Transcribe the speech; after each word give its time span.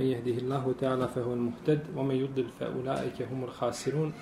من 0.00 0.06
يهده 0.06 0.36
الله 0.42 0.74
تعالى 0.80 1.08
فهو 1.08 1.32
المهتد 1.32 1.80
ومن 1.96 2.14
يضلل 2.14 2.48
فأولئك 2.60 3.22
هم 3.22 3.44
الخاسرون. 3.44 4.12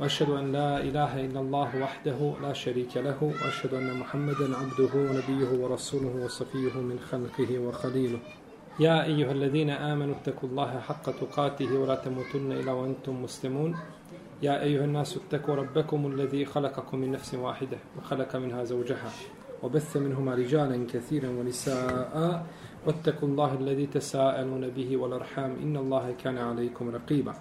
وأشهد 0.00 0.30
أن 0.30 0.52
لا 0.52 0.80
إله 0.80 1.24
إلا 1.26 1.40
الله 1.40 1.70
وحده 1.82 2.34
لا 2.42 2.52
شريك 2.52 2.96
له 2.96 3.18
وأشهد 3.22 3.74
أن 3.74 3.98
محمدا 4.00 4.56
عبده 4.56 4.92
ونبيه 4.94 5.50
ورسوله 5.60 6.24
وصفيه 6.24 6.74
من 6.80 6.98
خلقه 6.98 7.58
وخليله. 7.58 8.18
يا 8.80 9.04
أيها 9.04 9.32
الذين 9.32 9.70
آمنوا 9.70 10.14
اتقوا 10.14 10.48
الله 10.48 10.80
حق 10.80 11.06
تقاته 11.20 11.78
ولا 11.78 11.94
تموتن 11.94 12.52
إلا 12.52 12.72
وأنتم 12.72 13.22
مسلمون. 13.22 13.76
يا 14.42 14.62
أيها 14.62 14.84
الناس 14.84 15.16
اتقوا 15.16 15.54
ربكم 15.54 16.06
الذي 16.06 16.44
خلقكم 16.44 16.98
من 16.98 17.12
نفس 17.12 17.34
واحدة 17.34 17.78
وخلق 17.98 18.36
منها 18.36 18.64
زوجها 18.64 19.10
وبث 19.62 19.96
منهما 19.96 20.34
رجالا 20.34 20.86
كثيرا 20.92 21.28
ونساء. 21.28 22.46
واتقوا 22.86 23.28
الله 23.28 23.50
الذي 23.54 23.86
تساءلون 23.86 24.68
به 24.68 24.96
والأرحام 24.96 25.50
إن 25.62 25.76
الله 25.76 26.14
كان 26.22 26.38
عليكم 26.38 26.90
رقيبا. 26.90 27.34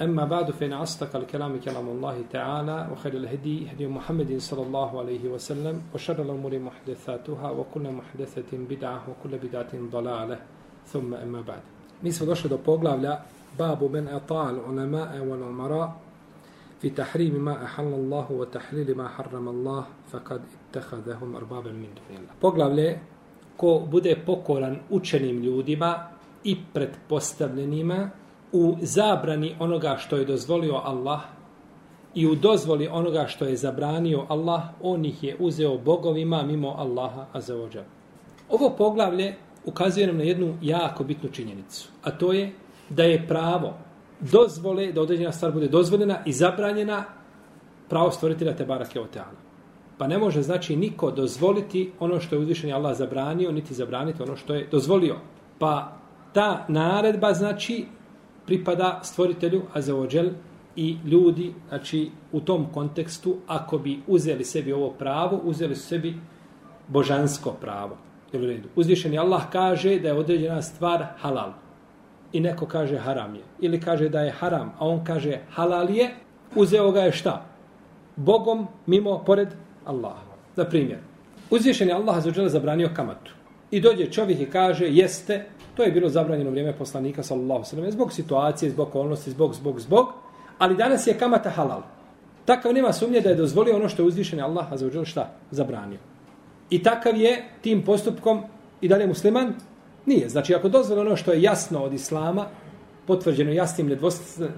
أما 0.00 0.24
بعد 0.24 0.50
فإن 0.50 0.72
أصدق 0.72 1.16
الكلام 1.16 1.60
كلام 1.60 1.88
الله 1.88 2.16
تعالى 2.32 2.88
وخير 2.92 3.14
الهدي 3.14 3.72
هدي 3.72 3.86
محمد 3.86 4.38
صلى 4.38 4.62
الله 4.62 4.90
عليه 5.00 5.28
وسلم 5.28 5.82
وشر 5.94 6.22
الأمور 6.22 6.58
محدثاتها 6.58 7.50
وكل 7.50 7.84
محدثة 7.90 8.50
بدعة 8.52 9.00
وكل 9.08 9.32
بدعة 9.38 9.72
ضلالة. 9.92 10.38
ثم 10.86 11.14
أما 11.14 11.40
بعد. 11.40 11.62
Mi 12.02 12.12
smo 12.12 12.32
poglavlja 12.64 13.20
babu 13.58 13.88
men 13.88 14.08
ata'al 14.08 14.56
ulama'a 14.56 15.20
wal 15.20 15.42
umara 15.42 15.92
fi 16.78 16.90
tahrimi 16.90 17.38
ma 17.38 17.60
ahalla 17.60 17.96
Allah 17.96 18.26
wa 18.30 18.46
tahlili 18.46 18.94
ma 18.94 19.04
harrama 19.04 19.50
Allah 19.50 19.86
faqad 20.10 20.40
ittakhadhahum 20.40 21.36
arbaban 21.36 21.76
min 21.76 21.90
dunillah. 21.92 22.32
Poglavlje 22.40 22.98
ko 23.60 23.82
bude 23.90 24.16
pokoran 24.26 24.78
učenim 24.90 25.42
ljudima 25.42 26.08
i 26.44 26.56
pretpostavljenima 26.72 28.10
u 28.52 28.76
zabrani 28.82 29.56
onoga 29.58 29.96
što 29.98 30.16
je 30.16 30.24
dozvolio 30.24 30.80
Allah 30.84 31.20
i 32.14 32.26
u 32.26 32.34
dozvoli 32.34 32.88
onoga 32.88 33.26
što 33.26 33.44
je 33.44 33.56
zabranio 33.56 34.24
Allah, 34.28 34.62
on 34.82 35.04
ih 35.04 35.24
je 35.24 35.36
uzeo 35.38 35.78
bogovima 35.78 36.42
mimo 36.42 36.68
Allaha 36.68 37.26
azaođa. 37.32 37.84
Ovo 38.48 38.70
poglavlje 38.78 39.34
ukazuje 39.64 40.06
nam 40.06 40.16
na 40.16 40.24
jednu 40.24 40.56
jako 40.62 41.04
bitnu 41.04 41.28
činjenicu, 41.28 41.88
a 42.02 42.10
to 42.10 42.32
je 42.32 42.52
da 42.88 43.02
je 43.02 43.28
pravo 43.28 43.74
dozvole, 44.20 44.92
da 44.92 45.02
određena 45.02 45.32
stvar 45.32 45.52
bude 45.52 45.68
dozvoljena 45.68 46.18
i 46.26 46.32
zabranjena 46.32 47.04
pravo 47.88 48.10
stvoritelja 48.10 48.56
Tebara 48.56 48.78
barake 48.78 49.00
oteana. 49.00 49.49
Pa 50.00 50.06
ne 50.06 50.18
može 50.18 50.42
znači 50.42 50.76
niko 50.76 51.10
dozvoliti 51.10 51.92
ono 51.98 52.20
što 52.20 52.34
je 52.34 52.38
uzvišeni 52.38 52.72
Allah 52.72 52.96
zabranio, 52.96 53.52
niti 53.52 53.74
zabraniti 53.74 54.22
ono 54.22 54.36
što 54.36 54.54
je 54.54 54.68
dozvolio. 54.70 55.16
Pa 55.58 55.92
ta 56.32 56.64
naredba 56.68 57.32
znači 57.32 57.84
pripada 58.46 59.00
stvoritelju 59.02 59.62
Azzawajal 59.74 60.30
i 60.76 60.96
ljudi, 61.04 61.52
znači 61.68 62.10
u 62.32 62.40
tom 62.40 62.66
kontekstu, 62.72 63.36
ako 63.46 63.78
bi 63.78 64.00
uzeli 64.06 64.44
sebi 64.44 64.72
ovo 64.72 64.90
pravo, 64.90 65.40
uzeli 65.44 65.76
su 65.76 65.88
sebi 65.88 66.14
božansko 66.88 67.52
pravo. 67.60 67.96
Jel 68.32 68.42
u 68.42 68.46
redu? 68.46 68.68
Uzvišeni 68.76 69.18
Allah 69.18 69.42
kaže 69.52 69.98
da 69.98 70.08
je 70.08 70.14
određena 70.14 70.62
stvar 70.62 71.06
halal. 71.18 71.52
I 72.32 72.40
neko 72.40 72.66
kaže 72.66 72.98
haram 72.98 73.34
je. 73.34 73.42
Ili 73.60 73.80
kaže 73.80 74.08
da 74.08 74.20
je 74.20 74.32
haram, 74.32 74.72
a 74.78 74.88
on 74.88 75.04
kaže 75.04 75.38
halal 75.50 75.90
je, 75.90 76.14
uzeo 76.54 76.90
ga 76.90 77.00
je 77.00 77.12
šta? 77.12 77.44
Bogom 78.16 78.66
mimo, 78.86 79.18
pored 79.26 79.48
Allaha. 79.90 80.30
Na 80.56 80.64
primjer, 80.64 80.98
uzvišen 81.50 81.88
je 81.88 81.94
Allah 81.94 82.22
za 82.24 82.48
zabranio 82.48 82.90
kamatu. 82.96 83.32
I 83.70 83.80
dođe 83.80 84.06
čovjek 84.06 84.40
i 84.40 84.50
kaže, 84.50 84.86
jeste, 84.88 85.44
to 85.74 85.82
je 85.82 85.92
bilo 85.92 86.08
zabranjeno 86.08 86.50
vrijeme 86.50 86.72
poslanika, 86.78 87.22
sallallahu 87.22 87.64
sallam, 87.64 87.90
zbog 87.90 88.12
situacije, 88.12 88.70
zbog 88.70 88.88
okolnosti, 88.88 89.30
zbog, 89.30 89.54
zbog, 89.54 89.80
zbog, 89.80 90.06
ali 90.58 90.76
danas 90.76 91.06
je 91.06 91.18
kamata 91.18 91.50
halal. 91.50 91.82
Takav 92.44 92.74
nema 92.74 92.92
sumnje 92.92 93.20
da 93.20 93.28
je 93.28 93.34
dozvolio 93.34 93.76
ono 93.76 93.88
što 93.88 94.02
je 94.02 94.06
uzvišen 94.06 94.38
je 94.38 94.44
Allah 94.44 94.66
za 94.74 95.04
šta? 95.04 95.30
Zabranio. 95.50 95.98
I 96.70 96.82
takav 96.82 97.16
je 97.16 97.44
tim 97.62 97.82
postupkom 97.84 98.42
i 98.80 98.88
dalje 98.88 99.06
musliman? 99.06 99.54
Nije. 100.06 100.28
Znači, 100.28 100.54
ako 100.54 100.68
dozvoli 100.68 101.00
ono 101.00 101.16
što 101.16 101.32
je 101.32 101.42
jasno 101.42 101.84
od 101.84 101.92
Islama, 101.92 102.46
potvrđeno 103.06 103.52
jasnim, 103.52 103.98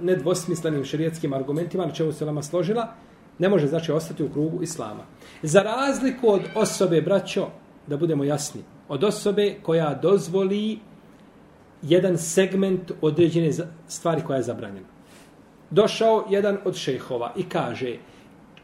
nedvosmislenim 0.03 0.85
šerijetskim 0.85 1.33
argumentima, 1.33 1.87
na 1.87 1.93
čemu 1.93 2.12
se 2.12 2.27
nama 2.27 2.43
složila, 2.43 2.95
ne 3.38 3.48
može 3.48 3.66
znači 3.66 3.93
ostati 3.93 4.22
u 4.22 4.32
krugu 4.32 4.62
islama. 4.62 5.03
Za 5.43 5.62
razliku 5.62 6.28
od 6.28 6.43
osobe, 6.54 7.00
braćo, 7.00 7.48
da 7.87 7.97
budemo 7.97 8.25
jasni, 8.25 8.62
od 8.88 9.04
osobe 9.04 9.54
koja 9.62 9.94
dozvoli 9.94 10.78
jedan 11.82 12.19
segment 12.19 12.93
određene 13.00 13.50
stvari 13.88 14.22
koja 14.26 14.37
je 14.37 14.43
zabranjena. 14.43 14.87
Došao 15.70 16.25
jedan 16.31 16.59
od 16.65 16.75
šehova 16.75 17.32
i 17.37 17.48
kaže 17.48 17.97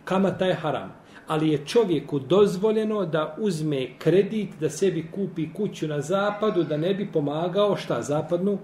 kamata 0.05 0.47
je 0.47 0.55
haram, 0.55 0.93
ali 1.27 1.49
je 1.49 1.67
čovjeku 1.67 2.19
dozvoljeno 2.19 3.07
da 3.07 3.37
uzme 3.39 3.99
kredit, 3.99 4.51
da 4.61 4.71
sebi 4.71 5.11
kupi 5.15 5.53
kuću 5.53 5.89
na 5.89 6.01
zapadu, 6.01 6.63
da 6.65 6.77
ne 6.77 6.95
bi 6.95 7.13
pomagao 7.13 7.77
šta 7.77 8.03
zapadnu 8.03 8.59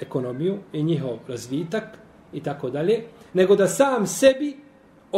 ekonomiju 0.00 0.58
i 0.72 0.82
njihov 0.82 1.18
razvitak 1.28 1.84
i 2.32 2.40
tako 2.40 2.70
dalje, 2.70 3.04
nego 3.34 3.56
da 3.56 3.68
sam 3.68 4.06
sebi 4.06 4.56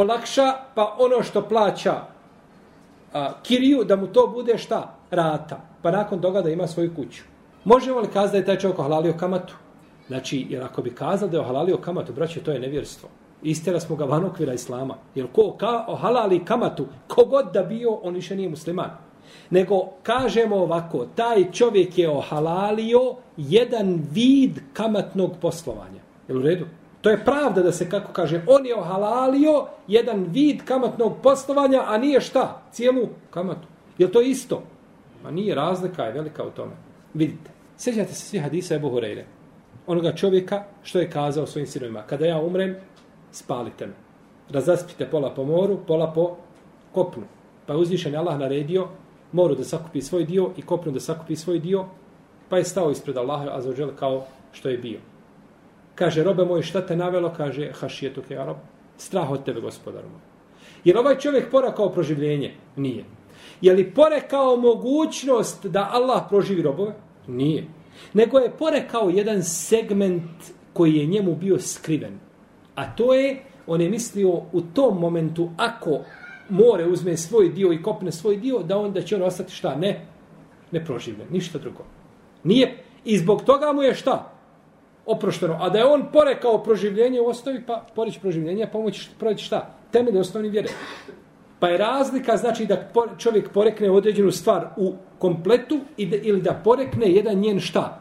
olakša, 0.01 0.53
pa 0.75 0.97
ono 0.99 1.23
što 1.23 1.43
plaća 1.43 1.95
a, 3.13 3.33
kiriju, 3.43 3.85
da 3.85 3.97
mu 3.97 4.07
to 4.07 4.27
bude 4.27 4.59
šta? 4.59 4.95
Rata. 5.11 5.61
Pa 5.83 5.91
nakon 5.91 6.21
toga 6.21 6.43
da 6.43 6.51
ima 6.51 6.67
svoju 6.67 6.95
kuću. 6.95 7.23
Možemo 7.65 8.01
li 8.01 8.09
kazati 8.09 8.33
da 8.33 8.39
je 8.39 8.45
taj 8.45 8.59
čovjek 8.59 8.79
ohalalio 8.79 9.13
kamatu? 9.13 9.55
Znači, 10.07 10.47
jer 10.51 10.63
ako 10.65 10.83
bi 10.83 10.95
kazali 10.95 11.31
da 11.31 11.37
je 11.37 11.41
ohalalio 11.41 11.77
kamatu, 11.77 12.13
braće, 12.13 12.41
to 12.41 12.51
je 12.51 12.61
nevjerstvo. 12.61 13.09
Istjera 13.43 13.81
smo 13.81 13.97
ga 13.97 14.05
van 14.05 14.25
okvira 14.25 14.53
islama. 14.53 14.95
Jer 15.15 15.27
ko 15.33 15.53
ka, 15.53 15.85
ohalali 15.89 16.45
kamatu, 16.45 16.87
kogod 17.07 17.53
da 17.53 17.63
bio, 17.63 17.93
on 18.03 18.15
više 18.15 18.37
nije 18.37 18.49
musliman. 18.49 18.91
Nego 19.51 19.89
kažemo 20.03 20.57
ovako, 20.57 21.07
taj 21.15 21.53
čovjek 21.53 21.99
je 21.99 22.11
ohalalio 22.11 23.15
jedan 23.37 24.03
vid 24.13 24.59
kamatnog 24.73 25.33
poslovanja. 25.41 26.01
Jel 26.29 26.39
u 26.39 26.43
redu? 26.43 26.67
To 27.01 27.11
je 27.11 27.25
pravda 27.25 27.63
da 27.63 27.73
se, 27.73 27.91
kako 27.91 28.13
kaže, 28.13 28.43
on 28.47 28.67
je 28.67 28.77
ohalalio 28.77 29.67
jedan 29.89 30.27
vid 30.31 30.65
kamatnog 30.65 31.13
poslovanja, 31.23 31.85
a 31.87 31.99
nije 31.99 32.21
šta? 32.21 32.63
Cijelu 32.73 33.09
kamatu. 33.31 33.69
Je 33.99 34.13
to 34.13 34.21
isto? 34.21 34.63
Ma 35.25 35.31
nije, 35.31 35.55
razlika 35.55 36.05
je 36.05 36.13
velika 36.13 36.45
u 36.45 36.51
tome. 36.51 36.73
Vidite, 37.15 37.51
sjećate 37.77 38.13
se 38.13 38.27
svi 38.27 38.39
hadisa 38.39 38.75
Ebu 38.75 38.91
Hureyre, 38.91 39.25
Onoga 39.87 40.13
čovjeka 40.13 40.65
što 40.83 40.99
je 40.99 41.11
kazao 41.11 41.47
svojim 41.47 41.67
sinovima. 41.67 42.03
Kada 42.03 42.27
ja 42.27 42.41
umrem, 42.41 42.77
spalite 43.33 43.87
me. 43.87 43.93
Razaspite 44.51 45.07
pola 45.11 45.35
po 45.35 45.45
moru, 45.45 45.79
pola 45.87 46.13
po 46.13 46.37
kopnu. 46.93 47.25
Pa 47.67 47.73
je 47.73 47.79
uzvišen 47.79 48.17
Allah 48.17 48.39
naredio 48.39 48.89
moru 49.33 49.55
da 49.55 49.65
sakupi 49.65 50.03
svoj 50.03 50.25
dio 50.25 50.51
i 50.57 50.63
kopnu 50.63 50.93
da 50.93 51.01
sakupi 51.01 51.37
svoj 51.37 51.59
dio, 51.59 51.85
pa 52.49 52.59
je 52.59 52.65
stao 52.65 52.91
ispred 52.91 53.17
Allaha 53.17 53.59
azzawajal 53.59 53.95
kao 53.97 54.27
što 54.53 54.69
je 54.69 54.79
bio. 54.79 55.01
Kaže, 55.99 56.23
robe 56.23 56.45
moj, 56.45 56.63
šta 56.63 56.87
te 56.87 56.97
navelo? 56.97 57.33
Kaže, 57.37 57.73
hašijetu 57.73 58.23
ja 58.31 58.45
rob. 58.47 58.57
Strah 58.97 59.31
od 59.31 59.45
tebe, 59.45 59.61
gospodaru 59.61 60.09
moj. 60.09 60.21
Jer 60.85 60.99
ovaj 60.99 61.19
čovjek 61.19 61.51
porekao 61.51 61.93
proživljenje? 61.93 62.55
Nije. 62.77 63.05
Je 63.61 63.73
li 63.73 63.91
porekao 63.95 64.57
mogućnost 64.57 65.67
da 65.67 65.89
Allah 65.93 66.23
proživi 66.29 66.63
robove? 66.63 66.95
Nije. 67.27 67.67
Nego 68.15 68.39
je 68.39 68.51
porekao 68.59 69.11
jedan 69.11 69.43
segment 69.43 70.31
koji 70.73 70.95
je 70.95 71.07
njemu 71.07 71.35
bio 71.35 71.59
skriven. 71.59 72.19
A 72.75 72.95
to 72.97 73.15
je, 73.15 73.43
on 73.67 73.81
je 73.81 73.91
mislio 73.91 74.29
u 74.53 74.61
tom 74.75 74.99
momentu, 75.01 75.51
ako 75.57 76.01
more 76.49 76.87
uzme 76.87 77.17
svoj 77.17 77.49
dio 77.49 77.73
i 77.73 77.83
kopne 77.83 78.13
svoj 78.13 78.37
dio, 78.37 78.59
da 78.59 78.79
onda 78.79 79.03
će 79.03 79.17
on 79.17 79.23
ostati 79.23 79.53
šta? 79.53 79.75
Ne. 79.75 80.07
Ne 80.71 80.85
proživljen. 80.85 81.29
Ništa 81.31 81.59
drugo. 81.59 81.85
Nije. 82.45 82.77
I 83.05 83.19
zbog 83.19 83.43
toga 83.43 83.73
mu 83.73 83.83
je 83.83 83.95
šta? 83.95 84.38
Oprošteno. 85.09 85.57
A 85.61 85.69
da 85.69 85.79
je 85.79 85.85
on 85.85 86.05
porekao 86.13 86.63
proživljenje, 86.63 87.21
ostavi 87.21 87.63
pa 87.67 87.87
poreć 87.95 88.19
proživljenje, 88.19 88.69
pomoći 88.73 89.11
proći 89.19 89.45
šta? 89.45 89.71
Temelj 89.91 90.19
osnovni 90.19 90.49
vjere. 90.49 90.69
Pa 91.59 91.69
je 91.69 91.79
razlika 91.79 92.37
znači 92.37 92.67
da 92.67 92.91
čovjek 93.19 93.51
porekne 93.53 93.91
određenu 93.91 94.31
stvar 94.31 94.69
u 94.77 94.95
kompletu 95.19 95.81
ili 95.97 96.43
da 96.43 96.61
porekne 96.65 97.13
jedan 97.13 97.39
njen 97.39 97.61
šta? 97.61 98.01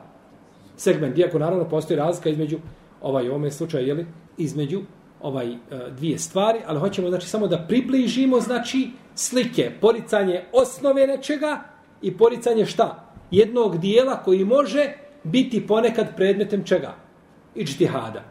Segment. 0.75 1.17
Iako 1.17 1.39
naravno 1.39 1.69
postoji 1.69 1.97
razlika 1.97 2.29
između 2.29 2.57
ovaj 3.01 3.29
u 3.29 3.33
ovom 3.33 3.51
slučaju, 3.51 3.87
jeli, 3.87 4.05
između 4.37 4.81
ovaj 5.21 5.53
e, 5.53 5.57
dvije 5.97 6.17
stvari, 6.17 6.59
ali 6.67 6.79
hoćemo 6.79 7.09
znači 7.09 7.27
samo 7.27 7.47
da 7.47 7.65
približimo 7.67 8.39
znači 8.39 8.89
slike, 9.15 9.71
poricanje 9.81 10.43
osnove 10.53 11.07
nečega 11.07 11.63
i 12.01 12.17
poricanje 12.17 12.65
šta? 12.65 13.03
Jednog 13.31 13.77
dijela 13.77 14.23
koji 14.23 14.45
može 14.45 14.93
biti 15.23 15.67
ponekad 15.67 16.15
predmetem 16.15 16.63
čega? 16.63 17.06
Ičtihada. 17.57 18.23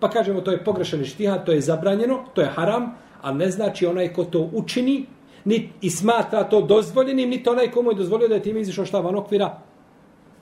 Pa 0.00 0.10
kažemo 0.10 0.40
to 0.40 0.50
je 0.50 0.64
pogrešan 0.64 1.00
ičtihad, 1.00 1.46
to 1.46 1.52
je 1.52 1.60
zabranjeno, 1.60 2.24
to 2.34 2.40
je 2.40 2.48
haram, 2.48 2.94
ali 3.22 3.38
ne 3.38 3.50
znači 3.50 3.86
onaj 3.86 4.12
ko 4.12 4.24
to 4.24 4.50
učini 4.52 5.06
ni, 5.44 5.70
i 5.80 5.90
smatra 5.90 6.44
to 6.44 6.60
dozvoljenim, 6.60 7.30
niti 7.30 7.48
onaj 7.48 7.70
komu 7.70 7.90
je 7.90 7.96
dozvolio 7.96 8.28
da 8.28 8.34
je 8.34 8.42
time 8.42 8.60
izišao 8.60 8.84
šta 8.84 9.00
van 9.00 9.16
okvira 9.16 9.58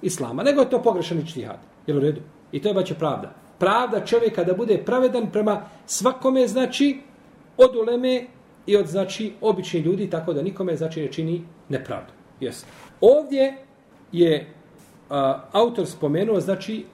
islama, 0.03 0.43
nego 0.43 0.61
je 0.61 0.71
to 0.71 0.83
pogrešan 0.83 1.19
ičtihad. 1.19 1.59
Jel 1.87 1.97
u 1.97 2.01
redu? 2.01 2.21
I 2.53 2.63
to 2.63 2.69
je 2.69 2.75
baće 2.75 2.95
pravda. 2.95 3.35
Pravda 3.59 4.07
čovjeka 4.07 4.45
da 4.45 4.55
bude 4.55 4.79
pravedan 4.85 5.31
prema 5.33 5.63
svakome, 5.87 6.47
znači, 6.47 7.01
od 7.57 7.77
uleme 7.77 8.27
i 8.67 8.77
od, 8.77 8.87
znači, 8.87 9.33
obični 9.41 9.81
ljudi, 9.81 10.11
tako 10.11 10.33
da 10.33 10.43
nikome, 10.43 10.77
znači, 10.77 11.01
ne 11.01 11.13
čini 11.13 11.43
nepravdu. 11.69 12.13
Yes. 12.41 12.65
Ovdje 13.01 13.57
je 14.13 14.55
a, 15.11 15.41
autor 15.53 15.87
spomenuo, 15.87 16.41
znači, 16.41 16.85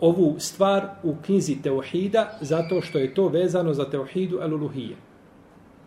ovu 0.00 0.34
stvar 0.38 0.88
u 1.02 1.14
knjizi 1.26 1.62
Teohida, 1.62 2.38
zato 2.40 2.80
što 2.80 2.98
je 2.98 3.14
to 3.14 3.28
vezano 3.28 3.74
za 3.74 3.90
Teohidu 3.90 4.38
Eluluhije. 4.42 4.96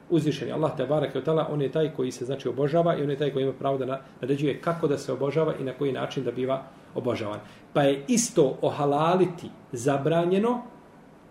uzvišeni 0.10 0.52
Allah 0.52 0.72
te 0.78 0.86
barek 0.86 1.16
i 1.16 1.24
tala, 1.24 1.48
on 1.52 1.62
je 1.62 1.72
taj 1.72 1.92
koji 1.94 2.12
se 2.12 2.26
znači 2.26 2.50
obožava 2.50 2.96
i 2.98 3.04
on 3.04 3.10
je 3.10 3.18
taj 3.18 3.34
koji 3.34 3.44
ima 3.44 3.54
pravo 3.54 3.78
da 3.78 4.02
naređuje 4.22 4.62
kako 4.62 4.88
da 4.88 4.98
se 4.98 5.14
obožava 5.14 5.54
i 5.60 5.64
na 5.64 5.74
koji 5.74 5.92
način 5.92 6.24
da 6.24 6.32
biva 6.32 6.64
obožavan. 6.96 7.40
Pa 7.74 7.84
je 7.84 8.04
isto 8.08 8.58
ohalaliti 8.62 9.50
zabranjeno 9.72 10.62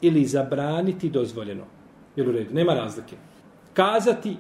ili 0.01 0.25
zabraniti 0.25 1.11
dozvoljeno. 1.11 1.65
Jel 2.17 2.29
u 2.29 2.33
redu? 2.33 2.55
Nema 2.55 2.75
razlike. 2.75 3.17
Kazati 3.75 4.37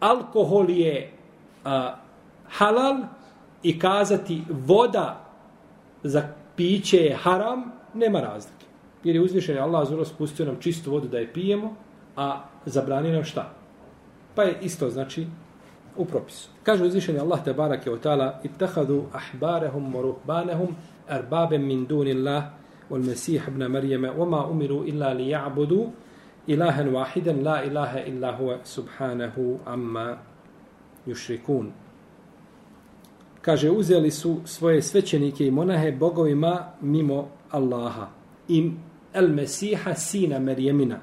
alkohol 0.00 0.70
je 0.70 1.12
a, 1.64 1.96
halal 2.48 2.96
i 3.62 3.78
kazati 3.78 4.42
voda 4.50 5.24
za 6.02 6.28
piće 6.58 6.96
je 6.96 7.14
haram, 7.14 7.72
nema 7.94 8.20
razlike. 8.20 8.66
Jer 9.04 9.16
je 9.16 9.22
uzvišen 9.22 9.58
Allah 9.58 9.88
zelo 9.88 10.04
spustio 10.04 10.46
nam 10.46 10.60
čistu 10.60 10.90
vodu 10.90 11.08
da 11.08 11.18
je 11.18 11.32
pijemo, 11.32 11.76
a 12.16 12.44
zabrani 12.66 13.12
nam 13.12 13.24
šta? 13.24 13.58
pa 14.38 14.42
je 14.42 14.58
isto 14.62 14.90
znači 14.90 15.26
u 15.96 16.04
propisu. 16.04 16.48
Kaže 16.62 16.84
uzvišeni 16.84 17.18
Allah 17.18 17.44
te 17.44 17.52
barake 17.52 17.90
od 17.90 18.00
tala 18.00 18.40
ittahadu 18.44 19.04
ahbarehum 19.12 19.94
wa 19.94 20.02
ruhbanehum 20.02 20.76
arbabem 21.08 21.66
min 21.66 21.86
dunillah 21.86 22.44
wal 22.90 23.02
mesih 23.02 23.42
ibn 23.48 23.66
Marijeme 23.66 24.10
wama 24.10 24.46
umiru 24.50 24.84
illa 24.86 25.12
li 25.12 25.26
ja'budu 25.34 25.90
ilahen 26.46 26.94
wahiden 26.94 27.42
la 27.42 27.64
ilaha 27.64 27.98
illa 28.06 28.32
huwa 28.38 28.58
subhanahu 28.64 29.58
amma 29.66 30.18
yushrikun. 31.06 31.72
Kaže, 33.42 33.70
uzeli 33.70 34.10
su 34.10 34.36
svoje 34.44 34.82
svećenike 34.82 35.46
i 35.46 35.50
monahe 35.50 35.92
bogovima 35.92 36.66
mimo 36.80 37.28
Allaha. 37.50 38.06
Im 38.48 38.78
el 39.14 39.28
Mesiha 39.28 39.94
sina 39.94 40.38
Merjemina. 40.38 40.98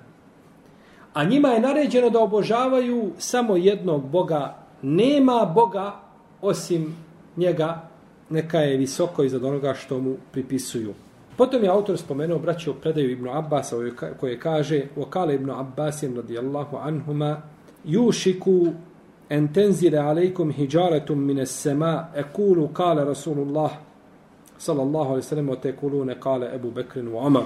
A 1.14 1.24
njima 1.24 1.50
je 1.50 1.60
naređeno 1.60 2.10
da 2.10 2.20
obožavaju 2.20 3.12
samo 3.18 3.56
jednog 3.56 4.10
Boga. 4.10 4.58
Nema 4.82 5.52
Boga 5.56 5.94
osim 6.42 6.96
njega, 7.38 7.90
neka 8.30 8.60
je 8.60 8.78
visoko 8.78 9.24
iznad 9.24 9.44
onoga 9.44 9.74
što 9.74 10.00
mu 10.00 10.16
pripisuju. 10.32 10.94
Potom 11.38 11.64
je 11.64 11.70
autor 11.70 11.98
spomenuo 11.98 12.40
braću 12.40 12.74
predaju 12.74 13.12
Ibnu 13.12 13.32
Abbasa 13.32 13.76
koje 14.20 14.40
kaže 14.40 14.84
Vokale 14.96 15.36
Ibnu 15.36 15.60
Abbasim 15.60 16.16
radijallahu 16.16 16.78
anhuma 16.78 17.42
Jušiku 17.84 18.68
en 19.30 19.54
tenzile 19.54 20.00
alejkum 20.00 20.52
hijaretum 20.52 21.26
mine 21.26 21.46
sema 21.46 22.08
ekulu 22.16 22.68
kale 22.68 23.06
Rasulullah 23.06 23.72
sallallahu 24.58 25.10
alaihi 25.10 25.28
sallam 25.28 25.50
o 25.50 25.56
tekulune 25.56 26.20
kale 26.20 26.56
Ebu 26.56 26.72
Bekrin 26.72 27.08
u 27.08 27.18
Omar. 27.18 27.44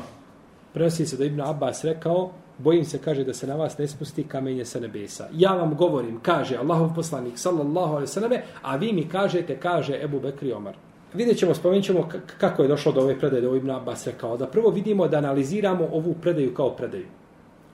Prenosi 0.74 1.06
se 1.06 1.18
da 1.18 1.26
Ibn 1.26 1.42
Abbas 1.42 1.84
rekao 1.84 2.31
bojim 2.58 2.86
se, 2.86 2.98
kaže, 2.98 3.24
da 3.24 3.34
se 3.34 3.48
na 3.48 3.56
vas 3.56 3.78
ne 3.78 3.88
spusti 3.88 4.24
kamenje 4.24 4.66
sa 4.66 4.80
nebesa. 4.80 5.28
Ja 5.34 5.54
vam 5.54 5.76
govorim, 5.76 6.20
kaže 6.22 6.58
Allahov 6.58 6.96
poslanik, 6.96 7.38
sallallahu 7.38 7.94
alaihi 7.94 8.08
sallam, 8.08 8.32
a 8.62 8.75
vi 8.75 8.94
mi 8.94 9.08
kažete, 9.10 9.60
kaže 9.60 10.00
Ebu 10.04 10.20
Bekri 10.20 10.54
Omar. 10.54 10.75
Vidjet 11.14 11.38
ćemo, 11.38 11.54
spomenut 11.54 11.86
ćemo 11.86 12.10
kako 12.38 12.62
je 12.62 12.68
došlo 12.68 12.92
do 12.92 13.02
ove 13.02 13.20
predaje, 13.20 13.42
do 13.42 13.56
Ibn 13.56 13.72
Abbas 13.72 14.08
rekao, 14.08 14.38
da 14.38 14.48
prvo 14.48 14.70
vidimo 14.70 15.08
da 15.08 15.18
analiziramo 15.18 15.88
ovu 15.92 16.16
predaju 16.22 16.54
kao 16.54 16.70
predaju. 16.70 17.06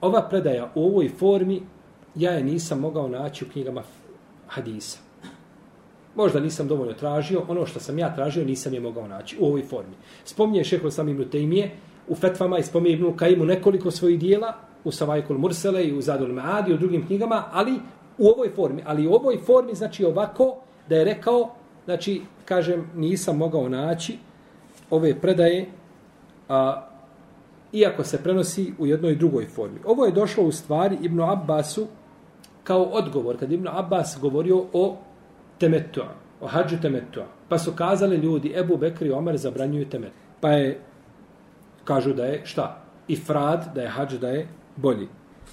Ova 0.00 0.22
predaja 0.28 0.70
u 0.74 0.86
ovoj 0.86 1.08
formi, 1.08 1.62
ja 2.16 2.30
je 2.30 2.44
nisam 2.44 2.80
mogao 2.80 3.08
naći 3.08 3.44
u 3.44 3.48
knjigama 3.52 3.82
hadisa. 4.46 4.98
Možda 6.14 6.40
nisam 6.40 6.68
dovoljno 6.68 6.92
tražio, 6.92 7.42
ono 7.48 7.66
što 7.66 7.80
sam 7.80 7.98
ja 7.98 8.14
tražio 8.14 8.44
nisam 8.44 8.74
je 8.74 8.80
mogao 8.80 9.08
naći 9.08 9.36
u 9.40 9.46
ovoj 9.46 9.62
formi. 9.62 9.94
Spominje 10.24 10.64
šehol 10.64 10.90
sam 10.90 11.08
Ibn 11.08 11.24
Tejmije, 11.30 11.70
u 12.08 12.14
fetvama 12.14 12.58
i 12.58 12.62
spominje 12.62 12.94
Ibn 12.94 13.16
Kajimu 13.16 13.44
nekoliko 13.44 13.90
svojih 13.90 14.18
dijela, 14.18 14.54
u 14.84 14.92
Savajkul 14.92 15.38
Mursele 15.38 15.84
i 15.84 15.94
u 15.98 16.00
Zadul 16.02 16.32
Maadi 16.32 16.70
i 16.70 16.74
u 16.74 16.78
drugim 16.78 17.06
knjigama, 17.06 17.44
ali 17.52 17.72
u 18.18 18.28
ovoj 18.28 18.50
formi. 18.50 18.82
Ali 18.86 19.06
u 19.06 19.12
ovoj 19.12 19.38
formi, 19.38 19.74
znači 19.74 20.04
ovako, 20.04 20.56
da 20.88 20.96
je 20.96 21.04
rekao, 21.04 21.50
znači, 21.84 22.22
kažem, 22.44 22.90
nisam 22.94 23.36
mogao 23.36 23.68
naći 23.68 24.18
ove 24.90 25.20
predaje, 25.20 25.66
a, 26.48 26.88
iako 27.72 28.04
se 28.04 28.22
prenosi 28.22 28.72
u 28.78 28.86
jednoj 28.86 29.14
drugoj 29.14 29.46
formi. 29.46 29.80
Ovo 29.84 30.06
je 30.06 30.12
došlo 30.12 30.44
u 30.44 30.52
stvari 30.52 30.98
Ibnu 31.02 31.30
Abbasu 31.30 31.86
kao 32.66 32.82
odgovor, 32.82 33.38
kad 33.38 33.52
Ibn 33.52 33.68
Abbas 33.68 34.18
govorio 34.20 34.64
o 34.72 34.96
temetua, 35.58 36.08
o 36.40 36.46
hađu 36.46 36.76
temetua. 36.82 37.24
Pa 37.48 37.58
su 37.58 37.72
kazali 37.72 38.16
ljudi, 38.16 38.52
Ebu 38.56 38.76
Bekri 38.76 39.08
i 39.08 39.12
Omer 39.12 39.36
zabranjuju 39.36 39.88
temet. 39.88 40.12
Pa 40.40 40.50
je, 40.50 40.80
kažu 41.84 42.12
da 42.12 42.24
je 42.24 42.40
šta? 42.44 42.82
Ifrad, 43.08 43.74
da 43.74 43.82
je 43.82 43.88
hađ, 43.88 44.14
da 44.14 44.28
je 44.28 44.48
bolji. 44.76 45.08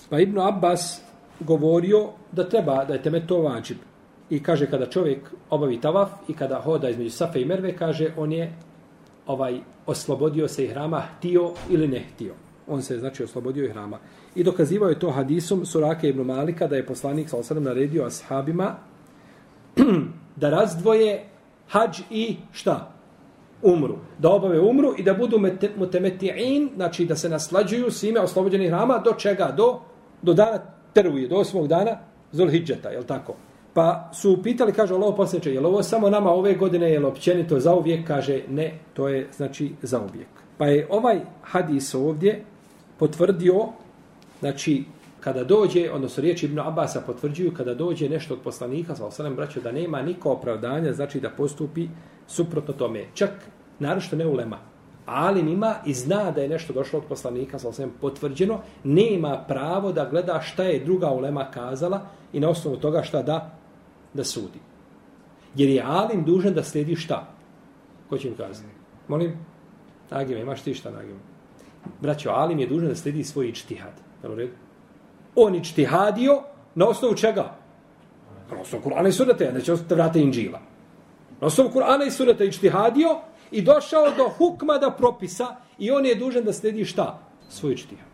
Pa 0.09 0.19
Ibn 0.19 0.39
Abbas 0.39 1.01
govorio 1.39 2.09
da 2.31 2.49
treba, 2.49 2.85
da 2.85 2.93
je 2.93 3.01
temetua 3.01 3.27
to 3.27 3.41
vađib. 3.41 3.77
I 4.29 4.43
kaže 4.43 4.69
kada 4.69 4.85
čovjek 4.85 5.33
obavi 5.49 5.81
tavaf 5.81 6.09
i 6.27 6.33
kada 6.33 6.61
hoda 6.61 6.89
između 6.89 7.11
Safe 7.11 7.41
i 7.41 7.45
Merve, 7.45 7.75
kaže 7.77 8.13
on 8.17 8.31
je 8.31 8.53
ovaj 9.27 9.59
oslobodio 9.85 10.47
se 10.47 10.65
i 10.65 10.67
hrama 10.67 11.01
htio 11.01 11.51
ili 11.69 11.87
ne 11.87 11.99
htio. 11.99 12.33
On 12.67 12.81
se 12.81 12.99
znači 12.99 13.23
oslobodio 13.23 13.65
i 13.65 13.69
hrama. 13.69 13.99
I 14.35 14.43
dokazivao 14.43 14.89
je 14.89 14.99
to 14.99 15.11
hadisom 15.11 15.65
Surake 15.65 16.09
ibn 16.09 16.21
Malika 16.21 16.67
da 16.67 16.75
je 16.75 16.85
poslanik 16.85 17.29
sa 17.29 17.37
osadom 17.37 17.63
naredio 17.63 18.05
ashabima 18.05 18.75
da 20.41 20.49
razdvoje 20.49 21.25
hađ 21.67 21.99
i 22.09 22.37
šta? 22.51 22.93
umru. 23.63 23.95
Da 24.19 24.29
obave 24.29 24.59
umru 24.59 24.93
i 24.97 25.03
da 25.03 25.13
budu 25.13 25.37
mutemeti'in, 25.77 26.69
znači 26.75 27.05
da 27.05 27.15
se 27.15 27.29
naslađuju 27.29 27.91
svime 27.91 28.19
oslobođenih 28.19 28.69
hrama 28.69 28.97
do 28.97 29.13
čega? 29.13 29.53
Do, 29.57 29.79
do 30.21 30.33
dana 30.33 30.59
teruje, 30.93 31.27
do 31.27 31.35
osmog 31.35 31.67
dana 31.67 31.97
Zulhidžeta, 32.31 32.89
je 32.89 33.07
tako? 33.07 33.35
Pa 33.73 34.09
su 34.13 34.39
pitali, 34.43 34.73
kaže 34.73 34.93
Allah 34.93 35.13
posljedče, 35.17 35.53
je 35.53 35.59
li 35.59 35.65
ovo 35.65 35.83
samo 35.83 36.09
nama 36.09 36.31
ove 36.31 36.53
godine, 36.55 36.91
je 36.91 36.99
li 36.99 37.05
općenito 37.05 37.59
za 37.59 37.75
uvijek? 37.75 38.07
Kaže, 38.07 38.41
ne, 38.49 38.73
to 38.93 39.07
je 39.07 39.27
znači 39.35 39.71
za 39.81 40.01
uvijek. 40.01 40.27
Pa 40.57 40.65
je 40.65 40.87
ovaj 40.89 41.19
hadis 41.41 41.93
ovdje 41.95 42.43
potvrdio, 43.03 43.67
znači, 44.39 44.83
kada 45.19 45.43
dođe, 45.43 45.91
odnosno 45.91 46.21
riječ 46.21 46.43
Ibn 46.43 46.59
Abasa 46.59 47.01
potvrđuju, 47.01 47.53
kada 47.53 47.73
dođe 47.73 48.09
nešto 48.09 48.33
od 48.33 48.39
poslanika, 48.43 48.95
sa 48.95 49.05
osanem 49.05 49.35
braćo, 49.35 49.61
da 49.61 49.71
nema 49.71 50.01
niko 50.01 50.31
opravdanja, 50.31 50.93
znači 50.93 51.19
da 51.19 51.29
postupi 51.29 51.87
suprotno 52.27 52.73
tome. 52.73 53.05
Čak, 53.13 53.29
naravno 53.79 54.17
ne 54.17 54.27
ulema, 54.27 54.59
ali 55.05 55.43
nima 55.43 55.75
i 55.85 55.93
zna 55.93 56.31
da 56.31 56.41
je 56.41 56.49
nešto 56.49 56.73
došlo 56.73 56.99
od 56.99 57.05
poslanika, 57.09 57.59
sa 57.59 57.69
osanem 57.69 57.91
potvrđeno, 58.01 58.61
nema 58.83 59.43
pravo 59.47 59.91
da 59.91 60.07
gleda 60.09 60.39
šta 60.41 60.63
je 60.63 60.85
druga 60.85 61.11
ulema 61.11 61.51
kazala 61.51 62.01
i 62.33 62.39
na 62.39 62.49
osnovu 62.49 62.77
toga 62.77 63.03
šta 63.03 63.21
da, 63.21 63.57
da 64.13 64.23
sudi. 64.23 64.63
Jer 65.55 65.69
je 65.69 65.83
alim 65.85 66.23
dužan 66.23 66.53
da 66.53 66.63
slijedi 66.63 66.95
šta? 66.95 67.27
Ko 68.09 68.17
će 68.17 68.27
im 68.27 68.37
kazati? 68.37 68.69
Molim? 69.07 69.35
Nagime, 70.11 70.41
imaš 70.41 70.61
ti 70.61 70.73
šta 70.73 70.91
nagime? 70.91 71.32
Braćo, 72.01 72.29
alim 72.29 72.59
je 72.59 72.67
dužan 72.67 72.89
da 72.89 72.95
sledi 72.95 73.23
svoj 73.23 73.49
ičtihad. 73.49 73.93
Jel 74.23 74.31
u 74.31 74.35
redu? 74.35 74.53
on 75.35 75.55
ičtihadio 75.55 76.43
na 76.75 76.87
osnovu 76.87 77.15
čega? 77.15 77.55
Na 78.51 78.61
osnovu 78.61 78.83
Kur'ana 78.83 79.07
i 79.07 79.11
Surata, 79.11 79.51
neće 79.51 79.73
ostati 79.73 79.93
vrata 79.93 80.19
Inđila. 80.19 80.59
Na 81.41 81.47
osnovu 81.47 81.69
Kur'ana 81.69 82.07
i 82.07 82.11
Surata 82.11 82.43
ičtihadio 82.43 83.19
i 83.51 83.61
došao 83.61 84.11
do 84.17 84.29
hukma 84.37 84.77
da 84.77 84.91
propisa 84.91 85.55
i 85.77 85.91
on 85.91 86.05
je 86.05 86.15
dužan 86.15 86.43
da 86.43 86.53
sledi 86.53 86.85
šta? 86.85 87.19
Svoj 87.49 87.73
ičtihad. 87.73 88.07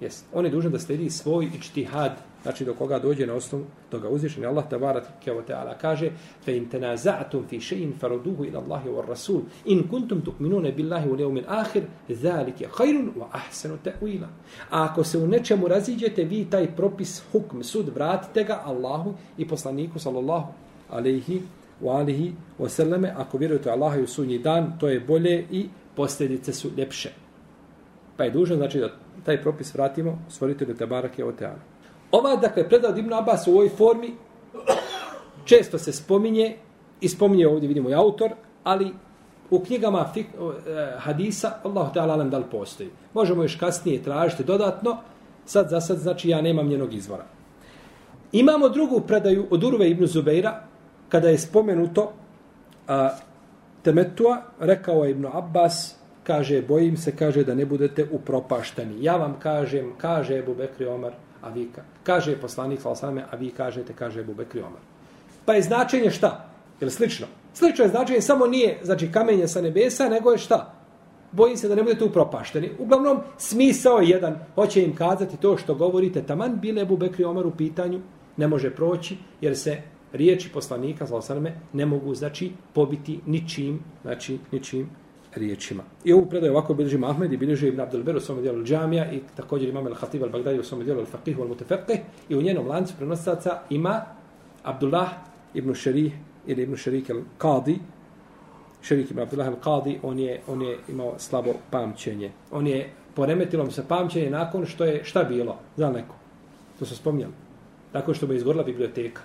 Jes, 0.00 0.24
On 0.32 0.44
je 0.44 0.50
dužan 0.50 0.72
da 0.72 0.78
sledi 0.78 1.10
svoj 1.10 1.48
ičtihad 1.58 2.12
znači 2.46 2.64
do 2.64 2.74
koga 2.74 2.98
dođe 2.98 3.26
na 3.26 3.34
osnovu 3.34 3.64
toga 3.90 4.08
uzvišen 4.08 4.44
Allah 4.44 4.64
tabarak 4.70 5.04
kao 5.24 5.42
teala. 5.42 5.74
Kaže 5.74 6.10
fe 6.44 6.56
in 6.56 6.68
tanaza'tum 6.70 7.42
fi 7.48 7.58
še'in 7.58 7.92
faruduhu 8.00 8.44
ila 8.44 8.60
Allahi 8.60 8.88
wa 8.88 9.06
rasul. 9.08 9.40
In 9.64 9.88
kuntum 9.90 10.22
tu'minuna 10.22 10.70
billahi 10.70 11.08
wal 11.08 11.20
yawmil 11.20 11.44
akhir 11.48 11.82
zalika 12.08 12.68
khairun 12.70 13.10
wa 13.18 13.26
ahsanu 13.32 13.78
ta'wila. 13.84 14.28
Ako 14.70 15.04
se 15.04 15.18
u 15.18 15.26
nečemu 15.26 15.68
raziđete 15.68 16.24
vi 16.24 16.44
taj 16.50 16.76
propis 16.76 17.22
hukm 17.32 17.62
sud 17.62 17.88
vratite 17.94 18.44
ga 18.44 18.62
Allahu 18.64 19.14
i 19.38 19.48
poslaniku 19.48 19.98
sallallahu 19.98 20.52
alejhi 20.90 21.42
wa 21.82 21.98
alihi 21.98 22.32
wa 22.58 22.68
sallame 22.68 23.12
ako 23.16 23.38
vjerujete 23.38 23.70
Allahu 23.70 24.02
u 24.02 24.06
sunji 24.06 24.38
dan 24.38 24.78
to 24.78 24.88
je 24.88 25.00
bolje 25.00 25.46
i 25.50 25.68
posljedice 25.96 26.52
su 26.52 26.70
ljepše 26.76 27.10
pa 28.16 28.24
je 28.24 28.30
dužan 28.30 28.56
znači 28.56 28.78
da 28.80 28.88
taj 29.24 29.42
propis 29.42 29.74
vratimo 29.74 30.18
stvoritelju 30.28 30.74
te 30.74 30.86
barake 30.86 31.24
o 31.24 31.32
teala. 31.32 31.75
Ova, 32.10 32.36
dakle, 32.36 32.68
predaja 32.68 32.92
od 32.92 32.98
Ibn 32.98 33.12
Abbas 33.12 33.46
u 33.46 33.50
ovoj 33.50 33.68
formi 33.68 34.14
često 35.44 35.78
se 35.78 35.92
spominje 35.92 36.56
i 37.00 37.08
spominje 37.08 37.48
ovdje, 37.48 37.68
vidimo, 37.68 37.90
i 37.90 37.94
autor, 37.94 38.30
ali 38.64 38.92
u 39.50 39.60
knjigama 39.60 40.10
fik, 40.14 40.26
e, 40.26 40.96
hadisa, 40.98 41.52
Allah 41.64 41.92
ta'ala 41.94 42.12
alam 42.12 42.30
da 42.30 42.38
li 42.38 42.44
postoji. 42.50 42.90
Možemo 43.14 43.42
još 43.42 43.56
kasnije 43.56 44.02
tražiti 44.02 44.44
dodatno, 44.44 44.96
sad 45.44 45.68
za 45.68 45.80
sad, 45.80 45.98
znači 45.98 46.28
ja 46.28 46.40
nemam 46.40 46.68
njenog 46.68 46.94
izvora. 46.94 47.24
Imamo 48.32 48.68
drugu 48.68 49.00
predaju 49.00 49.46
od 49.50 49.64
Urve 49.64 49.90
ibn 49.90 50.06
Zubeira, 50.06 50.62
kada 51.08 51.28
je 51.28 51.38
spomenuto 51.38 52.12
a, 52.88 53.10
temetua, 53.82 54.42
rekao 54.60 55.04
je 55.04 55.10
ibn 55.10 55.26
Abbas, 55.32 55.94
kaže, 56.22 56.62
bojim 56.62 56.96
se, 56.96 57.16
kaže, 57.16 57.44
da 57.44 57.54
ne 57.54 57.66
budete 57.66 58.06
upropašteni. 58.12 59.04
Ja 59.04 59.16
vam 59.16 59.36
kažem, 59.38 59.92
kaže 59.98 60.38
Ebu 60.38 60.54
Bekri 60.54 60.86
Omar, 60.86 61.12
a 61.46 61.50
vi 61.50 61.68
ka, 61.74 61.82
kaže 62.02 62.36
poslanik 62.40 62.80
Salasaleme, 62.80 63.24
a 63.30 63.36
vi 63.36 63.50
kažete, 63.50 63.92
kaže 63.92 64.20
Ebu 64.20 64.34
Bekri 64.34 64.60
Omar. 64.60 64.82
Pa 65.44 65.54
je 65.54 65.62
značenje 65.62 66.10
šta? 66.10 66.48
Je 66.80 66.90
slično? 66.90 67.26
Slično 67.54 67.84
je 67.84 67.90
značenje, 67.90 68.20
samo 68.20 68.46
nije 68.46 68.80
znači 68.82 69.12
kamenje 69.12 69.48
sa 69.48 69.60
nebesa, 69.60 70.08
nego 70.08 70.32
je 70.32 70.38
šta? 70.38 70.72
Bojim 71.32 71.56
se 71.56 71.68
da 71.68 71.74
ne 71.74 71.82
budete 71.82 72.04
upropašteni. 72.04 72.70
Uglavnom, 72.78 73.20
smisao 73.38 73.98
je 73.98 74.08
jedan. 74.08 74.38
Hoće 74.54 74.82
im 74.82 74.96
kazati 74.96 75.36
to 75.36 75.56
što 75.56 75.74
govorite. 75.74 76.22
Taman 76.22 76.58
bile 76.60 76.82
Ebu 76.82 76.96
Bekri 76.96 77.24
Omar 77.24 77.46
u 77.46 77.50
pitanju, 77.50 78.00
ne 78.36 78.48
može 78.48 78.70
proći, 78.70 79.16
jer 79.40 79.56
se 79.56 79.82
riječi 80.12 80.52
poslanika, 80.52 81.06
Salasaleme, 81.06 81.60
ne 81.72 81.86
mogu, 81.86 82.14
znači, 82.14 82.52
pobiti 82.72 83.20
ničim, 83.26 83.80
znači, 84.02 84.38
ničim 84.52 84.90
riječima. 85.36 85.82
I 86.04 86.12
ovu 86.12 86.26
predaju 86.26 86.52
ovako 86.52 86.74
bilježi 86.74 86.98
Mahmed 86.98 87.32
i 87.32 87.36
bilježi 87.36 87.68
Ibn 87.68 87.80
Abdel 87.80 88.02
Beru 88.02 88.18
u 88.18 88.20
svome 88.20 88.42
dijelu 88.42 88.64
Džamija 88.64 89.12
i 89.12 89.20
također 89.36 89.68
imam 89.68 89.84
Al-Hatib 89.84 90.22
Al-Bagdadi 90.22 90.60
u 90.60 90.64
svome 90.64 90.84
dijelu 90.84 91.00
Al-Faqih 91.00 91.36
Al-Mutafaqih 91.36 91.98
i 92.28 92.36
u 92.36 92.42
njenom 92.42 92.66
lancu 92.66 92.94
prenosaca 92.96 93.60
ima 93.70 94.04
Abdullah 94.62 95.08
ibn 95.54 95.74
Šerih 95.74 96.12
ili 96.46 96.62
ibn 96.62 96.76
Šerik 96.76 97.10
Al-Qadi 97.10 97.78
Šerik 98.82 99.10
ibn 99.10 99.20
Abdullah 99.20 99.48
Al-Qadi 99.48 99.98
on 100.02 100.18
je, 100.18 100.40
on 100.48 100.62
je 100.62 100.78
imao 100.88 101.14
slabo 101.18 101.54
pamćenje. 101.70 102.30
On 102.50 102.66
je 102.66 102.90
poremetilo 103.14 103.64
mu 103.64 103.70
se 103.70 103.84
pamćenje 103.88 104.30
nakon 104.30 104.66
što 104.66 104.84
je 104.84 105.04
šta 105.04 105.24
bilo? 105.24 105.58
Zna 105.76 105.90
neko? 105.90 106.14
To 106.78 106.86
se 106.86 106.96
spomnjali. 106.96 107.32
Nakon 107.92 108.14
što 108.14 108.26
je 108.26 108.36
izgorila 108.36 108.64
biblioteka. 108.64 109.22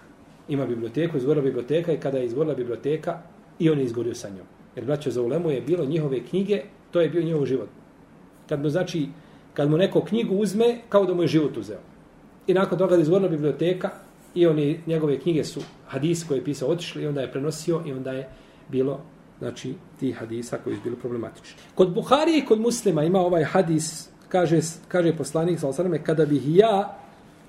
Ima 0.49 0.65
biblioteku, 0.65 1.17
izgorila 1.17 1.43
biblioteka 1.43 1.93
i 1.93 1.99
kada 1.99 2.17
je 2.17 2.25
izgorila 2.25 2.55
biblioteka 2.55 3.19
i 3.59 3.69
on 3.69 3.79
je 3.79 3.85
izgorio 3.85 4.15
sa 4.15 4.29
njom. 4.29 4.45
Jer 4.75 4.85
braćo 4.85 5.11
za 5.11 5.21
ulemu 5.21 5.51
je 5.51 5.61
bilo 5.61 5.85
njihove 5.85 6.23
knjige, 6.23 6.61
to 6.91 7.01
je 7.01 7.09
bio 7.09 7.23
njihov 7.23 7.45
život. 7.45 7.69
Kad 8.49 8.61
mu 8.61 8.69
znači, 8.69 9.07
kad 9.53 9.69
mu 9.69 9.77
neko 9.77 10.01
knjigu 10.01 10.35
uzme, 10.35 10.81
kao 10.89 11.05
da 11.05 11.13
mu 11.13 11.21
je 11.21 11.27
život 11.27 11.57
uzeo. 11.57 11.79
I 12.47 12.53
nakon 12.53 12.77
toga 12.77 12.95
je 12.95 13.01
izvorna 13.01 13.27
biblioteka 13.27 13.89
i 14.35 14.47
oni, 14.47 14.79
njegove 14.87 15.19
knjige 15.19 15.43
su 15.43 15.61
hadis 15.87 16.23
koje 16.27 16.37
je 16.37 16.43
pisao 16.43 16.69
otišli 16.69 17.03
i 17.03 17.07
onda 17.07 17.21
je 17.21 17.31
prenosio 17.31 17.81
i 17.85 17.91
onda 17.93 18.11
je 18.11 18.29
bilo 18.69 18.99
znači 19.39 19.73
ti 19.99 20.11
hadisa 20.11 20.57
koji 20.63 20.75
su 20.75 20.81
bili 20.83 20.95
problematični. 20.95 21.55
Kod 21.75 21.93
Buhari 21.93 22.37
i 22.37 22.45
kod 22.45 22.59
muslima 22.59 23.03
ima 23.03 23.19
ovaj 23.19 23.43
hadis, 23.43 24.09
kaže, 24.29 24.59
kaže 24.87 25.17
poslanik 25.17 25.59
sa 25.59 25.67
osaname, 25.67 26.03
kada 26.03 26.25
bih 26.25 26.41
ja 26.45 26.97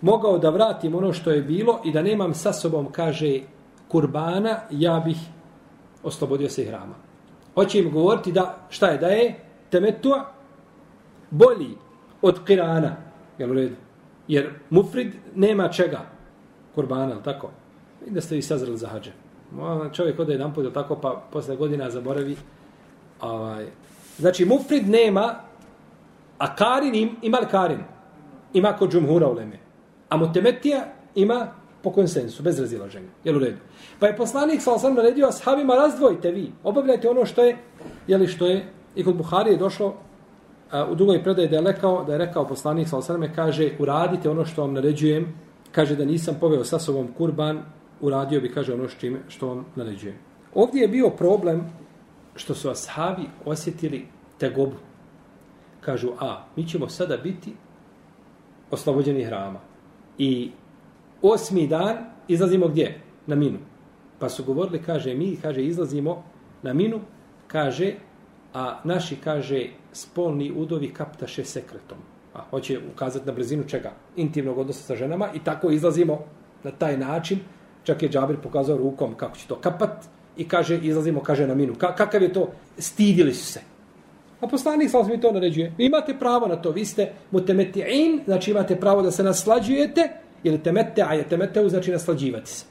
mogao 0.00 0.38
da 0.38 0.50
vratim 0.50 0.94
ono 0.94 1.12
što 1.12 1.30
je 1.30 1.42
bilo 1.42 1.80
i 1.84 1.92
da 1.92 2.02
nemam 2.02 2.34
sa 2.34 2.52
sobom, 2.52 2.92
kaže, 2.92 3.40
kurbana, 3.88 4.60
ja 4.70 5.02
bih 5.04 5.16
oslobodio 6.02 6.48
se 6.48 6.64
hrama. 6.64 6.94
Hoće 7.54 7.78
im 7.78 7.90
govoriti 7.90 8.32
da, 8.32 8.66
šta 8.70 8.86
je, 8.86 8.98
da 8.98 9.06
je 9.06 9.34
temetua 9.70 10.24
bolji 11.30 11.76
od 12.22 12.44
kirana. 12.46 12.96
Jel 13.38 13.50
u 13.50 13.54
redu? 13.54 13.74
Jer 14.28 14.50
mufrid 14.70 15.12
nema 15.34 15.68
čega. 15.68 16.00
Kurbana, 16.74 17.22
tako? 17.22 17.50
I 18.06 18.10
da 18.10 18.20
ste 18.20 18.34
vi 18.34 18.42
sazrali 18.42 18.78
za 18.78 18.88
hađe. 18.88 19.12
Ono, 19.60 19.90
čovjek 19.90 20.18
ode 20.18 20.32
jedan 20.32 20.54
put, 20.54 20.74
tako, 20.74 20.96
pa 20.96 21.22
posle 21.32 21.56
godina 21.56 21.90
zaboravi. 21.90 22.36
Ovaj. 23.20 23.66
Znači, 24.18 24.44
mufrid 24.44 24.88
nema, 24.88 25.34
a 26.38 26.56
karin 26.56 26.94
im, 26.94 27.16
ima 27.22 27.38
li 27.38 27.46
karin? 27.50 27.80
Ima 28.52 28.72
kod 28.72 28.92
džumhura 28.92 29.28
u 29.28 29.34
leme. 29.34 29.58
A 30.08 30.16
mutemetija 30.16 30.84
ima 31.14 31.46
po 31.82 31.92
konsensu, 31.92 32.42
bez 32.42 32.60
razilaženja. 32.60 33.08
Jel 33.24 33.36
u 33.36 33.38
redu? 33.38 33.58
Pa 33.98 34.06
je 34.06 34.16
poslanik 34.16 34.62
sa 34.62 34.74
osam 34.74 34.94
naredio 34.94 35.26
ashabima, 35.26 35.74
razdvojite 35.74 36.30
vi, 36.30 36.52
obavljajte 36.64 37.10
ono 37.10 37.24
što 37.26 37.44
je, 37.44 37.56
jeli 38.06 38.26
što 38.26 38.46
je, 38.46 38.64
i 38.94 39.04
kod 39.04 39.16
Buhari 39.16 39.50
je 39.50 39.56
došlo 39.56 39.94
a, 40.70 40.86
u 40.86 40.94
drugoj 40.94 41.22
predaji 41.22 41.48
da 41.48 41.56
je 41.56 41.62
rekao, 41.62 42.04
da 42.04 42.12
je 42.12 42.18
rekao 42.18 42.48
poslanik 42.48 42.88
sa 42.88 42.98
osam, 42.98 43.22
kaže, 43.34 43.70
uradite 43.78 44.30
ono 44.30 44.44
što 44.44 44.62
vam 44.62 44.74
naređujem, 44.74 45.34
kaže 45.72 45.96
da 45.96 46.04
nisam 46.04 46.36
poveo 46.40 46.64
sa 46.64 46.78
sobom 46.78 47.08
kurban, 47.18 47.62
uradio 48.00 48.40
bi, 48.40 48.52
kaže, 48.52 48.74
ono 48.74 48.88
što, 48.88 49.06
što 49.28 49.48
vam 49.48 49.66
naređujem. 49.76 50.16
Ovdje 50.54 50.82
je 50.82 50.88
bio 50.88 51.10
problem 51.10 51.72
što 52.34 52.54
su 52.54 52.70
ashabi 52.70 53.22
osjetili 53.44 54.06
tegobu. 54.38 54.76
Kažu, 55.80 56.08
a, 56.20 56.44
mi 56.56 56.68
ćemo 56.68 56.88
sada 56.88 57.16
biti 57.16 57.52
oslobođeni 58.70 59.24
hrama. 59.24 59.60
I 60.18 60.50
osmi 61.22 61.66
dan 61.66 61.96
izlazimo 62.28 62.68
gdje? 62.68 63.00
Na 63.26 63.36
minu. 63.36 63.58
Pa 64.18 64.28
su 64.28 64.44
govorili, 64.44 64.82
kaže, 64.82 65.14
mi, 65.14 65.36
kaže, 65.42 65.64
izlazimo 65.64 66.22
na 66.62 66.72
minu, 66.72 67.00
kaže, 67.46 67.94
a 68.54 68.80
naši, 68.84 69.16
kaže, 69.16 69.66
spolni 69.92 70.52
udovi 70.56 70.88
kaptaše 70.94 71.44
sekretom. 71.44 71.98
A 72.34 72.40
hoće 72.50 72.80
ukazati 72.94 73.26
na 73.26 73.32
brzinu 73.32 73.64
čega? 73.68 73.92
Intimnog 74.16 74.58
odnosa 74.58 74.82
sa 74.82 74.96
ženama 74.96 75.28
i 75.34 75.44
tako 75.44 75.70
izlazimo 75.70 76.18
na 76.62 76.70
taj 76.70 76.96
način. 76.98 77.38
Čak 77.84 78.02
je 78.02 78.08
Džabir 78.08 78.36
pokazao 78.42 78.76
rukom 78.76 79.14
kako 79.14 79.36
će 79.36 79.46
to 79.46 79.56
kapat 79.56 80.04
i 80.36 80.48
kaže, 80.48 80.78
izlazimo, 80.78 81.20
kaže, 81.20 81.46
na 81.46 81.54
minu. 81.54 81.74
Ka 81.74 81.94
kakav 81.94 82.22
je 82.22 82.32
to? 82.32 82.48
Stidili 82.78 83.34
su 83.34 83.52
se. 83.52 83.60
A 84.40 84.46
poslanik 84.46 84.90
sa 84.90 85.02
mi 85.02 85.20
to 85.20 85.32
naređuje. 85.32 85.72
Vi 85.78 85.86
imate 85.86 86.14
pravo 86.18 86.46
na 86.46 86.56
to. 86.56 86.70
Vi 86.70 86.84
ste 86.84 87.12
mutemeti'in, 87.32 88.24
znači 88.24 88.50
imate 88.50 88.76
pravo 88.76 89.02
da 89.02 89.10
se 89.10 89.22
naslađujete, 89.22 90.10
ili 90.42 90.62
temete, 90.62 91.02
a 91.02 91.14
je 91.14 91.28
temete, 91.28 91.68
znači 91.68 91.90
naslađivati 91.90 92.50
se. 92.50 92.64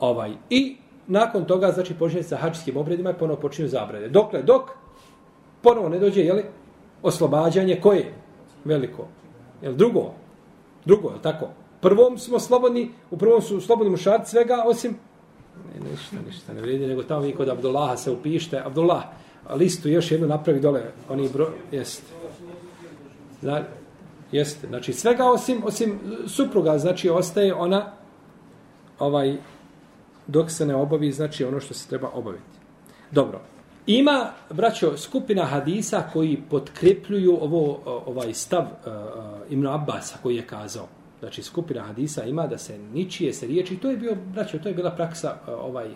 Ovaj. 0.00 0.32
I 0.50 0.76
nakon 1.06 1.44
toga, 1.44 1.72
znači, 1.72 1.94
počinje 1.94 2.22
sa 2.22 2.36
hačskim 2.36 2.76
obredima 2.76 3.10
i 3.10 3.18
ponovo 3.18 3.40
počinju 3.40 3.68
zabrade. 3.68 4.08
Dokle, 4.08 4.42
dok 4.42 4.70
ponovo 5.62 5.88
ne 5.88 5.98
dođe, 5.98 6.20
jeli, 6.20 6.44
oslobađanje 7.02 7.80
koje? 7.80 8.12
Veliko. 8.64 9.08
Jel 9.62 9.74
drugo? 9.74 10.12
Drugo, 10.84 11.08
je 11.08 11.22
tako? 11.22 11.48
Prvom 11.80 12.18
smo 12.18 12.40
slobodni, 12.40 12.90
u 13.10 13.16
prvom 13.18 13.42
su 13.42 13.60
slobodni 13.60 13.90
mušarci 13.90 14.30
svega, 14.30 14.64
osim 14.66 14.96
ne, 15.74 15.90
ništa, 15.90 16.16
ništa 16.26 16.52
ne 16.52 16.60
vredi, 16.60 16.86
nego 16.86 17.02
tamo 17.02 17.20
vi 17.20 17.32
kod 17.32 17.48
Abdullaha 17.48 17.96
se 17.96 18.10
upište. 18.10 18.60
Abdullah, 18.64 19.04
listu 19.54 19.88
još 19.88 20.10
jednu 20.10 20.26
napravi 20.26 20.60
dole, 20.60 20.82
oni 21.08 21.28
broj, 21.28 21.52
jest. 21.72 22.02
Znači, 23.40 23.64
Jeste, 24.34 24.66
znači 24.66 24.92
svega 24.92 25.24
osim 25.24 25.62
osim 25.64 25.98
supruga, 26.26 26.78
znači 26.78 27.10
ostaje 27.10 27.54
ona 27.54 27.92
ovaj 28.98 29.36
dok 30.26 30.50
se 30.50 30.66
ne 30.66 30.74
obavi, 30.74 31.12
znači 31.12 31.44
ono 31.44 31.60
što 31.60 31.74
se 31.74 31.88
treba 31.88 32.08
obaviti. 32.14 32.58
Dobro. 33.10 33.40
Ima, 33.86 34.30
braćo, 34.50 34.96
skupina 34.96 35.44
hadisa 35.44 36.02
koji 36.12 36.42
potkrepljuju 36.50 37.38
ovo, 37.40 37.80
ovaj 38.06 38.34
stav 38.34 38.62
uh, 38.62 38.92
Ibn 39.50 39.66
Abbasa 39.66 40.18
koji 40.22 40.36
je 40.36 40.46
kazao. 40.46 40.86
Znači, 41.20 41.42
skupina 41.42 41.82
hadisa 41.82 42.24
ima 42.24 42.46
da 42.46 42.58
se 42.58 42.78
ničije 42.78 43.32
se 43.32 43.46
riječi. 43.46 43.76
To 43.76 43.90
je 43.90 43.96
bio, 43.96 44.16
braćo, 44.34 44.58
to 44.58 44.68
je 44.68 44.74
bila 44.74 44.90
praksa 44.90 45.36
uh, 45.46 45.54
ovaj 45.64 45.86
uh, 45.86 45.94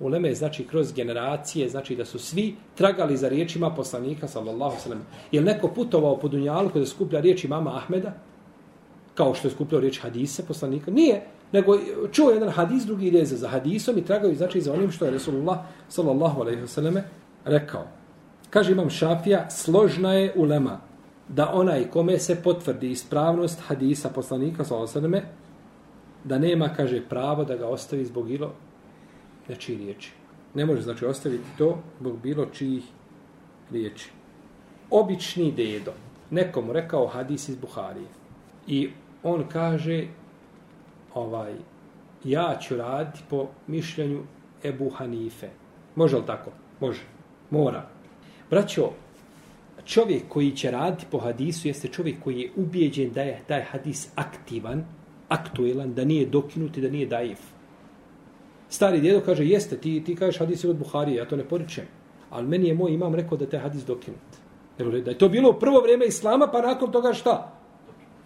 uleme 0.00 0.34
znači 0.34 0.64
kroz 0.66 0.92
generacije, 0.92 1.68
znači 1.68 1.96
da 1.96 2.04
su 2.04 2.18
svi 2.18 2.54
tragali 2.74 3.16
za 3.16 3.28
riječima 3.28 3.70
poslanika 3.70 4.28
sallallahu 4.28 4.76
alejhi 4.86 5.04
ve 5.32 5.38
li 5.38 5.44
neko 5.44 5.68
putovao 5.68 6.16
po 6.16 6.28
dunjalu 6.28 6.68
kada 6.68 6.86
skuplja 6.86 7.20
riječi 7.20 7.48
mama 7.48 7.76
Ahmeda 7.76 8.12
kao 9.14 9.34
što 9.34 9.48
je 9.48 9.52
skupljao 9.52 9.80
riječ 9.80 10.00
hadise 10.00 10.46
poslanika? 10.46 10.90
Nije, 10.90 11.22
nego 11.52 11.78
čuo 12.12 12.30
jedan 12.30 12.48
hadis, 12.48 12.84
drugi 12.84 13.06
ide 13.06 13.24
za 13.24 13.48
hadisom 13.48 13.98
i 13.98 14.04
tragaju 14.04 14.34
znači 14.34 14.60
za 14.60 14.72
onim 14.72 14.90
što 14.90 15.04
je 15.04 15.10
Resulullah 15.10 15.58
sallallahu 15.88 16.40
alejhi 16.40 16.60
ve 16.60 16.68
selleme 16.68 17.04
rekao. 17.44 17.86
Kaže 18.50 18.72
imam 18.72 18.90
Šafija, 18.90 19.50
složna 19.50 20.14
je 20.14 20.32
ulema 20.36 20.80
da 21.28 21.52
onaj 21.52 21.90
kome 21.90 22.18
se 22.18 22.36
potvrdi 22.42 22.90
ispravnost 22.90 23.60
hadisa 23.66 24.08
poslanika 24.08 24.64
sallallahu 24.64 24.98
alejhi 24.98 25.12
ve 25.12 25.22
da 26.24 26.38
nema, 26.38 26.68
kaže, 26.68 27.02
pravo 27.08 27.44
da 27.44 27.56
ga 27.56 27.68
ostavi 27.68 28.04
zbog 28.04 28.30
ilo, 28.30 28.52
nečiji 29.48 29.76
riječi. 29.76 30.12
Ne 30.54 30.66
može 30.66 30.82
znači 30.82 31.04
ostaviti 31.04 31.44
to 31.58 31.78
zbog 32.00 32.20
bilo 32.22 32.46
čijih 32.46 32.84
riječi. 33.70 34.10
Obični 34.90 35.52
dedo. 35.52 35.92
Nekomu 36.30 36.72
rekao 36.72 37.06
hadis 37.06 37.48
iz 37.48 37.56
Buharije. 37.56 38.08
I 38.66 38.90
on 39.22 39.44
kaže 39.48 40.06
ovaj 41.14 41.54
ja 42.24 42.58
ću 42.60 42.76
raditi 42.76 43.20
po 43.30 43.48
mišljenju 43.66 44.22
Ebu 44.64 44.90
Hanife. 44.90 45.48
Može 45.94 46.16
li 46.16 46.26
tako? 46.26 46.50
Može. 46.80 47.02
Mora. 47.50 47.88
Braćo, 48.50 48.90
čovjek 49.84 50.22
koji 50.28 50.50
će 50.50 50.70
raditi 50.70 51.06
po 51.10 51.18
hadisu 51.18 51.68
jeste 51.68 51.88
čovjek 51.88 52.22
koji 52.24 52.40
je 52.40 52.50
ubijeđen 52.56 53.12
da 53.12 53.22
je 53.22 53.42
taj 53.46 53.62
hadis 53.62 54.08
aktivan, 54.14 54.84
aktuelan, 55.28 55.94
da 55.94 56.04
nije 56.04 56.26
dokinut 56.26 56.76
i 56.76 56.80
da 56.80 56.90
nije 56.90 57.06
daif. 57.06 57.38
Stari 58.68 59.00
djedo 59.00 59.20
kaže, 59.26 59.44
jeste, 59.44 59.76
ti, 59.76 60.04
ti 60.04 60.16
kažeš 60.16 60.38
hadis 60.38 60.64
od 60.64 60.76
Buharije, 60.76 61.16
ja 61.16 61.28
to 61.28 61.36
ne 61.36 61.44
poričem. 61.44 61.84
Ali 62.30 62.46
meni 62.46 62.68
je 62.68 62.74
moj 62.74 62.92
imam 62.92 63.14
rekao 63.14 63.38
da 63.38 63.46
te 63.46 63.58
hadis 63.58 63.84
dokinut. 63.84 64.40
Jel, 64.78 64.90
da 64.90 65.10
je 65.10 65.18
to 65.18 65.28
bilo 65.28 65.50
u 65.50 65.58
prvo 65.60 65.80
vrijeme 65.80 66.06
islama, 66.06 66.46
pa 66.46 66.62
nakon 66.62 66.92
toga 66.92 67.12
šta? 67.12 67.52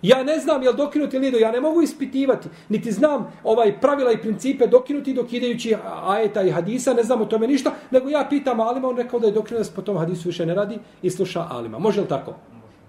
Ja 0.03 0.25
ne 0.25 0.39
znam 0.39 0.63
je 0.63 0.71
li 0.71 0.77
dokinut 0.77 1.15
ili 1.15 1.41
ja 1.41 1.51
ne 1.51 1.61
mogu 1.61 1.83
ispitivati, 1.83 2.49
niti 2.69 2.93
znam 2.93 3.33
ovaj 3.45 3.81
pravila 3.81 4.13
i 4.13 4.21
principe 4.21 4.67
dokinuti 4.67 5.15
dokidajući 5.15 5.77
ajeta 6.07 6.43
i 6.43 6.51
hadisa, 6.51 6.95
ne 6.95 7.03
znam 7.03 7.21
o 7.21 7.25
tome 7.25 7.47
ništa, 7.47 7.73
nego 7.91 8.09
ja 8.09 8.27
pitam 8.31 8.61
Alima, 8.61 8.89
on 8.89 8.97
rekao 8.97 9.21
da 9.21 9.27
je 9.27 9.33
dokinut, 9.33 9.63
da 9.63 9.75
po 9.75 9.83
tom 9.83 9.99
hadisu 9.99 10.29
više 10.29 10.47
ne 10.47 10.55
radi 10.55 10.79
i 11.03 11.11
sluša 11.11 11.47
Alima. 11.51 11.79
Može 11.79 12.01
li 12.01 12.09
tako? 12.09 12.35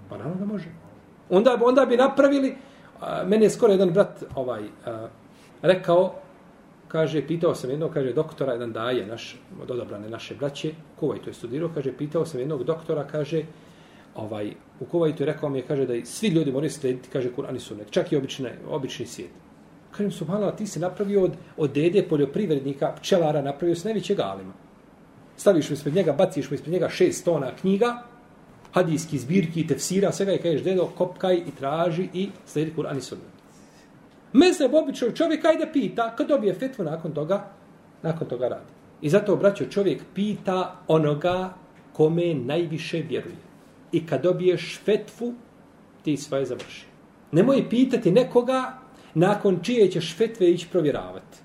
Pa 0.10 0.18
naravno 0.18 0.40
da 0.40 0.46
može. 0.46 0.70
Onda, 1.30 1.58
onda 1.64 1.86
bi 1.86 1.98
napravili, 1.98 2.56
a, 3.02 3.24
meni 3.26 3.46
je 3.46 3.50
skoro 3.50 3.72
jedan 3.72 3.90
brat 3.90 4.24
ovaj, 4.36 4.64
a, 4.86 5.08
rekao, 5.62 6.14
kaže, 6.92 7.28
pitao 7.28 7.56
sam 7.56 7.70
jednog, 7.70 7.94
kaže, 7.94 8.14
doktora, 8.14 8.54
jedan 8.54 8.74
daje, 8.74 9.06
naš, 9.08 9.36
od 9.62 9.72
odabrane 9.72 10.10
naše 10.10 10.36
braće, 10.36 10.74
Kuvaj 11.00 11.22
to 11.22 11.30
je 11.30 11.34
studirao, 11.34 11.70
kaže, 11.74 11.94
pitao 11.98 12.26
sam 12.26 12.40
jednog 12.40 12.64
doktora, 12.64 13.08
kaže, 13.08 13.44
ovaj, 14.16 14.52
u 14.80 14.86
Kuvajtu 14.86 15.24
je 15.24 15.28
rekao 15.28 15.50
mi 15.50 15.60
je, 15.60 15.66
kaže, 15.68 15.86
da 15.86 16.06
svi 16.06 16.28
ljudi 16.28 16.52
moraju 16.52 16.72
slediti, 16.72 17.10
kaže, 17.10 17.32
Kur'an 17.38 17.56
i 17.56 17.60
Sunnet, 17.60 17.92
čak 17.92 18.12
i 18.12 18.18
obične, 18.18 18.58
obični 18.70 19.06
svijet. 19.06 19.32
Kažem, 19.92 20.12
subhanallah, 20.12 20.56
ti 20.56 20.68
se 20.68 20.80
napravio 20.80 21.24
od, 21.24 21.32
od 21.58 21.72
dede 21.72 22.04
poljoprivrednika, 22.10 22.94
pčelara, 23.00 23.42
napravio 23.42 23.76
se 23.76 23.88
najvećeg 23.88 24.20
alima. 24.20 24.54
Staviš 25.38 25.70
mu 25.70 25.74
ispred 25.74 25.96
njega, 25.96 26.14
baciš 26.14 26.50
mu 26.50 26.56
ispred 26.56 26.74
njega 26.74 26.90
šest 26.90 27.26
tona 27.26 27.56
knjiga, 27.62 28.04
hadijski 28.74 29.18
zbirki, 29.18 29.68
tefsira, 29.68 30.12
svega 30.12 30.34
i 30.34 30.38
kažeš, 30.38 30.64
dedo, 30.64 30.92
kopkaj 30.98 31.36
i 31.36 31.52
traži 31.60 32.10
i 32.14 32.30
slijedi 32.46 32.74
Kur'an 32.76 32.98
i 32.98 33.02
Sunnet. 33.02 33.41
Mezeb 34.34 34.74
obično 34.74 35.12
čovjek 35.12 35.46
ajde 35.46 35.68
pita, 35.74 36.16
kad 36.16 36.28
dobije 36.28 36.54
fetvu 36.54 36.84
nakon 36.84 37.14
toga, 37.14 37.50
nakon 38.04 38.28
toga 38.28 38.48
radi. 38.48 38.72
I 39.02 39.10
zato, 39.10 39.36
braćo, 39.36 39.66
čovjek 39.66 40.02
pita 40.14 40.76
onoga 40.88 41.54
kome 41.94 42.34
najviše 42.34 43.04
vjeruje 43.10 43.52
i 43.92 44.06
kad 44.06 44.24
dobiješ 44.24 44.80
fetvu, 44.86 45.34
ti 46.04 46.18
svoje 46.18 46.46
završi. 46.46 46.86
Nemoj 47.32 47.70
pitati 47.70 48.12
nekoga 48.12 48.74
nakon 49.14 49.60
čije 49.64 49.92
ćeš 49.92 50.16
fetve 50.18 50.52
ići 50.52 50.68
provjeravati. 50.72 51.38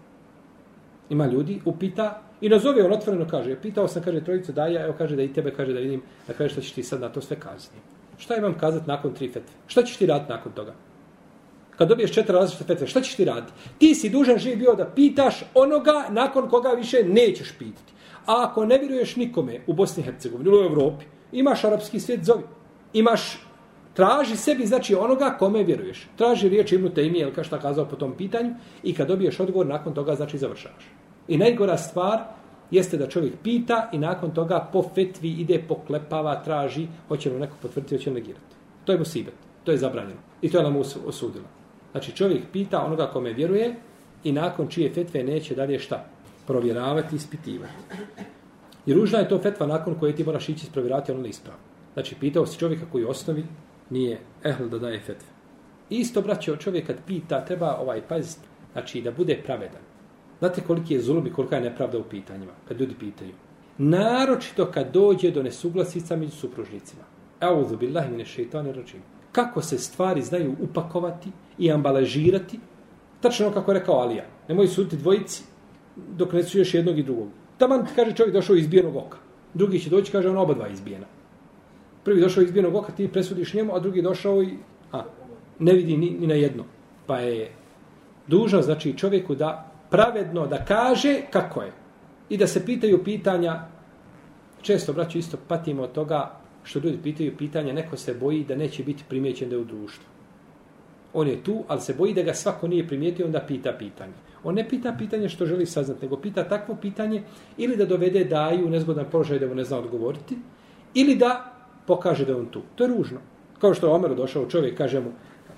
Ima 1.11 1.27
ljudi, 1.27 1.61
upita 1.65 2.23
i 2.41 2.49
nazove 2.49 2.85
on 2.85 2.93
otvoreno 2.93 3.27
kaže, 3.31 3.57
pitao 3.63 3.89
sam, 3.89 4.03
kaže, 4.03 4.25
trojicu 4.25 4.53
daja, 4.53 4.85
evo 4.85 4.95
kaže 4.99 5.17
da 5.17 5.23
i 5.23 5.33
tebe 5.33 5.51
kaže 5.51 5.73
da 5.73 5.81
vidim, 5.81 6.03
da 6.27 6.33
kaže 6.33 6.53
šta 6.53 6.61
ćeš 6.61 6.73
ti 6.73 6.83
sad 6.83 7.01
na 7.01 7.09
to 7.09 7.21
sve 7.21 7.41
kazati. 7.41 7.77
Šta 8.19 8.37
imam 8.37 8.59
kazati 8.59 8.89
nakon 8.89 9.15
tri 9.15 9.29
fetve? 9.29 9.55
Šta 9.67 9.83
ćeš 9.83 9.97
ti 9.97 10.07
raditi 10.07 10.33
nakon 10.33 10.53
toga? 10.53 10.75
Kad 11.79 11.89
dobiješ 11.89 12.13
četiri 12.13 12.33
različite 12.33 12.65
fetve, 12.65 12.87
šta 12.87 13.01
ćeš 13.01 13.15
ti 13.15 13.25
raditi? 13.25 13.53
Ti 13.79 13.95
si 13.95 14.11
dužan 14.11 14.39
živ 14.39 14.59
bio 14.59 14.75
da 14.75 14.85
pitaš 14.85 15.45
onoga 15.55 16.05
nakon 16.11 16.49
koga 16.49 16.69
više 16.69 17.05
nećeš 17.05 17.53
pitati. 17.59 17.93
A 18.27 18.45
ako 18.45 18.67
ne 18.67 18.79
vjeruješ 18.79 19.17
nikome 19.17 19.61
u 19.67 19.73
Bosni 19.73 20.03
i 20.03 20.05
Hercegovini, 20.05 20.51
u 20.51 20.65
Evropi, 20.65 21.05
imaš 21.33 21.65
arapski 21.65 22.01
svijet, 22.01 22.25
zovi. 22.25 22.43
Imaš, 22.93 23.47
traži 23.95 24.37
sebi, 24.37 24.67
znači 24.67 24.95
onoga 24.95 25.37
kome 25.39 25.63
vjeruješ. 25.63 26.09
Traži 26.17 26.49
riječ 26.49 26.73
Ibnu 26.73 26.91
Tejmi, 26.91 27.19
jel 27.19 27.43
šta 27.43 27.61
kazao 27.61 27.85
po 27.85 27.97
tom 27.97 28.17
pitanju, 28.17 28.55
i 28.83 28.95
kad 28.95 29.09
dobiješ 29.09 29.41
odgovor, 29.41 29.67
nakon 29.67 29.95
toga, 29.95 30.15
znači 30.15 30.39
završavaš. 30.39 30.85
I 31.29 31.39
najgora 31.39 31.79
stvar 31.79 32.19
jeste 32.71 32.97
da 32.97 33.09
čovjek 33.09 33.35
pita 33.43 33.91
i 33.93 33.99
nakon 33.99 34.31
toga 34.35 34.69
po 34.73 34.83
fetvi 34.95 35.31
ide, 35.31 35.63
poklepava, 35.69 36.43
traži, 36.45 36.87
hoće 37.09 37.31
li 37.31 37.41
neko 37.41 37.57
potvrditi, 37.63 37.97
hoće 37.97 38.11
li 38.11 38.15
negirati. 38.15 38.57
To 38.85 38.93
je 38.93 38.99
musibet, 38.99 39.35
to 39.65 39.73
je 39.73 39.79
zabranjeno. 39.79 40.21
I 40.43 40.51
to 40.51 40.59
je 40.59 40.65
nam 40.65 40.77
osudilo. 41.07 41.45
Znači 41.97 42.13
čovjek 42.13 42.43
pita 42.53 42.85
onoga 42.85 43.07
kome 43.07 43.33
vjeruje 43.33 43.75
i 44.25 44.33
nakon 44.33 44.69
čije 44.69 44.91
fetve 44.95 45.25
neće 45.25 45.55
dalje 45.55 45.79
šta? 45.79 46.05
Provjeravati 46.47 47.15
i 47.15 47.17
ispitivati. 47.17 47.73
I 48.87 48.95
ružna 48.95 49.19
je 49.19 49.29
to 49.29 49.39
fetva 49.39 49.67
nakon 49.67 49.95
koje 49.95 50.17
ti 50.17 50.25
moraš 50.25 50.49
ići 50.49 50.67
isprovjerati 50.67 51.13
ono 51.13 51.27
ispravno. 51.27 51.63
Znači, 51.95 52.15
pitao 52.21 52.47
si 52.47 52.59
čovjeka 52.59 52.85
koji 52.93 53.05
osnovi 53.05 53.45
nije 53.91 54.21
ehl 54.45 54.65
da 54.65 54.79
daje 54.79 55.01
fetve. 55.01 55.29
Isto, 55.91 56.23
braće, 56.23 56.57
čovjek 56.57 56.87
kad 56.87 56.97
pita, 57.07 57.45
treba 57.45 57.77
ovaj 57.77 58.03
paziti, 58.09 58.47
znači 58.73 59.03
da 59.03 59.11
bude 59.11 59.41
pravedan. 59.47 59.83
Znate 60.39 60.61
koliki 60.67 60.95
je 60.95 61.01
zulum 61.01 61.27
i 61.27 61.33
kolika 61.33 61.57
je 61.57 61.63
nepravda 61.63 61.99
u 61.99 62.05
pitanjima, 62.05 62.53
kad 62.69 62.81
ljudi 62.81 62.95
pitaju. 63.01 63.33
Naročito 63.79 64.67
kad 64.67 64.93
dođe 64.93 65.31
do 65.31 65.43
nesuglasica 65.43 66.17
među 66.17 66.33
supružnicima. 66.33 67.03
Evo, 67.41 67.77
billahi 67.81 68.11
mine. 68.11 68.25
Kako 69.37 69.63
se 69.63 69.79
stvari 69.79 70.23
znaju 70.23 70.55
upakovati 70.61 71.31
i 71.59 71.73
ambalažirati, 71.73 72.61
tačno 73.21 73.47
ono 73.47 73.55
kako 73.55 73.71
je 73.73 73.79
rekao 73.79 73.95
Alija. 73.95 74.25
Nemoj 74.49 74.69
suditi 74.69 74.97
dvojici 74.97 75.45
dok 75.97 76.33
ne 76.33 76.43
suješ 76.43 76.75
jednog 76.75 76.99
i 76.99 77.03
drugog. 77.03 77.29
Taman 77.59 77.87
kaže 77.97 78.15
čovjek 78.15 78.35
došao 78.35 78.57
iz 78.57 78.67
bijenog 78.67 78.97
oka. 78.97 79.19
Drugi 79.55 79.79
će 79.79 79.91
doći, 79.91 80.13
kaže 80.13 80.29
on 80.29 80.37
oba 80.37 80.55
dva 80.55 80.69
izbijena. 80.69 81.07
Prvi 82.05 82.21
došao 82.21 82.43
iz 82.43 82.53
bijenog 82.53 82.75
oka, 82.75 82.93
ti 82.93 83.09
presudiš 83.09 83.55
njemu, 83.55 83.75
a 83.75 83.81
drugi 83.81 84.03
došao 84.03 84.43
i 84.43 84.57
a, 84.93 85.03
ne 85.59 85.73
vidi 85.73 85.97
ni, 85.97 86.11
ni 86.11 86.27
na 86.27 86.35
jedno. 86.35 86.65
Pa 87.07 87.19
je 87.19 87.53
dužno, 88.27 88.63
znači, 88.63 88.97
čovjeku 88.99 89.35
da 89.35 89.73
pravedno 89.91 90.47
da 90.47 90.65
kaže 90.65 91.21
kako 91.31 91.63
je. 91.63 91.73
I 92.29 92.37
da 92.37 92.47
se 92.47 92.65
pitaju 92.67 93.05
pitanja, 93.05 93.69
često, 94.63 94.93
braću, 94.93 95.19
isto 95.19 95.37
patimo 95.49 95.83
od 95.83 95.93
toga 95.93 96.36
što 96.67 96.79
ljudi 96.79 96.99
pitaju 97.03 97.37
pitanja, 97.37 97.73
neko 97.73 97.97
se 97.97 98.15
boji 98.15 98.45
da 98.45 98.57
neće 98.57 98.83
biti 98.83 99.05
primjećen 99.09 99.49
da 99.49 99.57
je 99.57 99.61
u 99.61 99.65
društvu. 99.65 100.05
On 101.15 101.29
je 101.29 101.43
tu, 101.45 101.65
ali 101.69 101.81
se 101.81 101.95
boji 101.95 102.15
da 102.15 102.23
ga 102.23 102.35
svako 102.35 102.69
nije 102.69 102.89
primijetio, 102.89 103.27
onda 103.27 103.41
pita 103.41 103.73
pitanje. 103.73 104.13
On 104.45 104.55
ne 104.55 104.69
pita 104.69 104.95
pitanje 104.99 105.29
što 105.29 105.47
želi 105.47 105.67
saznati, 105.67 106.03
nego 106.03 106.17
pita 106.17 106.45
takvo 106.45 106.77
pitanje 106.83 107.23
ili 107.57 107.77
da 107.77 107.87
dovede 107.87 108.25
daju 108.25 108.67
u 108.67 108.71
nezgodan 108.71 109.07
položaj 109.11 109.39
da 109.39 109.47
mu 109.47 109.55
ne 109.55 109.65
zna 109.65 109.79
odgovoriti, 109.79 110.37
ili 110.95 111.17
da 111.17 111.53
pokaže 111.87 112.25
da 112.25 112.37
on 112.37 112.47
tu. 112.47 112.63
To 112.75 112.85
je 112.85 112.89
ružno. 112.89 113.19
Kao 113.59 113.75
što 113.75 113.87
je 113.87 113.93
Omer 113.93 114.15
došao 114.15 114.47
čovjek, 114.47 114.77
kaže 114.79 115.01
mu, 115.01 115.13